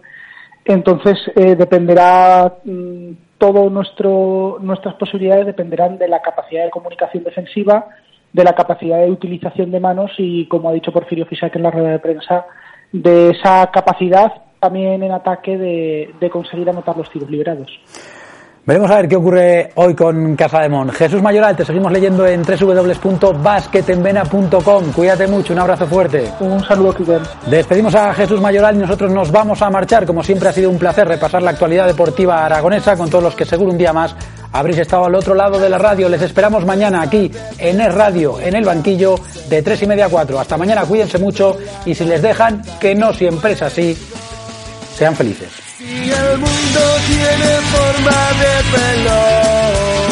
Entonces, 0.64 1.18
dependerá 1.35 2.55
mm, 2.64 3.11
todo 3.37 3.68
nuestro 3.68 4.57
nuestras 4.62 4.94
posibilidades 4.94 5.44
dependerán 5.44 5.98
de 5.98 6.09
la 6.09 6.22
capacidad 6.22 6.64
de 6.64 6.70
comunicación 6.70 7.22
defensiva 7.22 7.87
de 8.35 8.44
la 8.44 8.55
capacidad 8.55 8.99
de 8.99 9.11
utilización 9.11 9.70
de 9.70 9.79
manos 9.79 10.11
y, 10.18 10.47
como 10.47 10.68
ha 10.68 10.73
dicho 10.73 10.92
Porfirio 10.92 11.25
Fisac 11.25 11.55
en 11.55 11.62
la 11.62 11.70
rueda 11.70 11.90
de 11.90 11.99
prensa, 12.01 12.44
de 12.92 13.31
esa 13.31 13.70
capacidad 13.70 14.33
también 14.59 15.03
en 15.05 15.12
ataque 15.12 15.57
de, 15.57 16.14
de 16.18 16.31
conseguir 16.31 16.68
anotar 16.68 16.97
los 16.97 17.09
tiros 17.11 17.31
liberados. 17.31 17.70
Veremos 18.66 18.90
a 18.90 18.96
ver 18.96 19.09
qué 19.09 19.16
ocurre 19.16 19.72
hoy 19.74 19.94
con 19.94 20.37
Casa 20.37 20.61
de 20.61 20.70
Mon. 20.70 20.88
Jesús 20.88 21.20
Mayoral, 21.20 21.55
te 21.55 21.66
seguimos 21.66 21.92
leyendo 21.92 22.27
en 22.27 22.42
www.basquetenvena.com. 22.42 24.92
Cuídate 24.92 25.27
mucho, 25.27 25.53
un 25.53 25.59
abrazo 25.59 25.87
fuerte. 25.87 26.33
Un 26.40 26.64
saludo. 26.64 26.94
Despedimos 27.46 27.94
a 27.94 28.14
Jesús 28.14 28.40
Mayoral 28.40 28.77
y 28.77 28.79
nosotros 28.79 29.11
nos 29.11 29.31
vamos 29.31 29.61
a 29.61 29.68
marchar. 29.68 30.07
Como 30.07 30.22
siempre 30.22 30.48
ha 30.48 30.53
sido 30.53 30.70
un 30.70 30.79
placer 30.79 31.07
repasar 31.07 31.42
la 31.42 31.50
actualidad 31.50 31.87
deportiva 31.87 32.42
aragonesa 32.42 32.96
con 32.96 33.11
todos 33.11 33.24
los 33.24 33.35
que 33.35 33.44
seguro 33.44 33.70
un 33.70 33.77
día 33.77 33.92
más 33.92 34.16
habréis 34.50 34.79
estado 34.79 35.05
al 35.05 35.14
otro 35.14 35.35
lado 35.35 35.59
de 35.59 35.68
la 35.68 35.77
radio. 35.77 36.09
Les 36.09 36.22
esperamos 36.22 36.64
mañana 36.64 37.03
aquí 37.03 37.31
en 37.59 37.83
Es 37.83 37.94
Radio, 37.94 38.40
en 38.40 38.55
el 38.55 38.64
banquillo, 38.64 39.16
de 39.50 39.61
tres 39.61 39.83
y 39.83 39.87
media 39.87 40.07
a 40.07 40.09
cuatro. 40.09 40.40
Hasta 40.40 40.57
mañana, 40.57 40.87
cuídense 40.87 41.18
mucho 41.18 41.59
y 41.85 41.94
si 41.94 42.07
les 42.07 42.22
dejan, 42.22 42.62
que 42.81 42.94
no 42.94 43.12
siempre 43.12 43.53
es 43.53 43.61
así, 43.61 43.94
sean 44.94 45.14
felices. 45.14 45.63
Si 45.87 46.11
el 46.11 46.38
mundo 46.38 46.81
tiene 47.07 47.61
forma 47.73 48.18
de 48.40 48.55
pelota 48.73 50.03